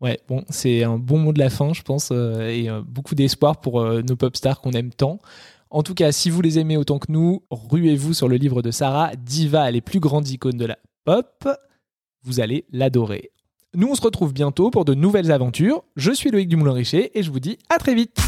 Ouais, 0.00 0.18
bon, 0.28 0.44
c'est 0.48 0.82
un 0.82 0.96
bon 0.96 1.18
mot 1.18 1.32
de 1.32 1.38
la 1.38 1.50
fin, 1.50 1.74
je 1.74 1.82
pense, 1.82 2.10
et 2.10 2.68
beaucoup 2.86 3.14
d'espoir 3.14 3.60
pour 3.60 3.84
nos 3.84 4.16
pop 4.16 4.34
stars 4.34 4.60
qu'on 4.60 4.72
aime 4.72 4.92
tant. 4.92 5.18
En 5.68 5.82
tout 5.82 5.94
cas, 5.94 6.10
si 6.10 6.30
vous 6.30 6.40
les 6.40 6.58
aimez 6.58 6.76
autant 6.76 6.98
que 6.98 7.12
nous, 7.12 7.42
ruez-vous 7.50 8.14
sur 8.14 8.28
le 8.28 8.36
livre 8.36 8.62
de 8.62 8.70
Sarah, 8.70 9.12
Diva, 9.14 9.70
les 9.70 9.82
plus 9.82 10.00
grandes 10.00 10.28
icônes 10.28 10.56
de 10.56 10.64
la 10.66 10.78
pop. 11.04 11.48
Vous 12.22 12.40
allez 12.40 12.66
l'adorer. 12.72 13.30
Nous, 13.76 13.86
on 13.86 13.94
se 13.94 14.02
retrouve 14.02 14.32
bientôt 14.32 14.70
pour 14.70 14.84
de 14.84 14.94
nouvelles 14.94 15.30
aventures. 15.30 15.84
Je 15.94 16.10
suis 16.10 16.32
Loïc 16.32 16.48
Dumoulin-Richer 16.48 17.16
et 17.16 17.22
je 17.22 17.30
vous 17.30 17.38
dis 17.38 17.56
à 17.68 17.78
très 17.78 17.94
vite. 17.94 18.18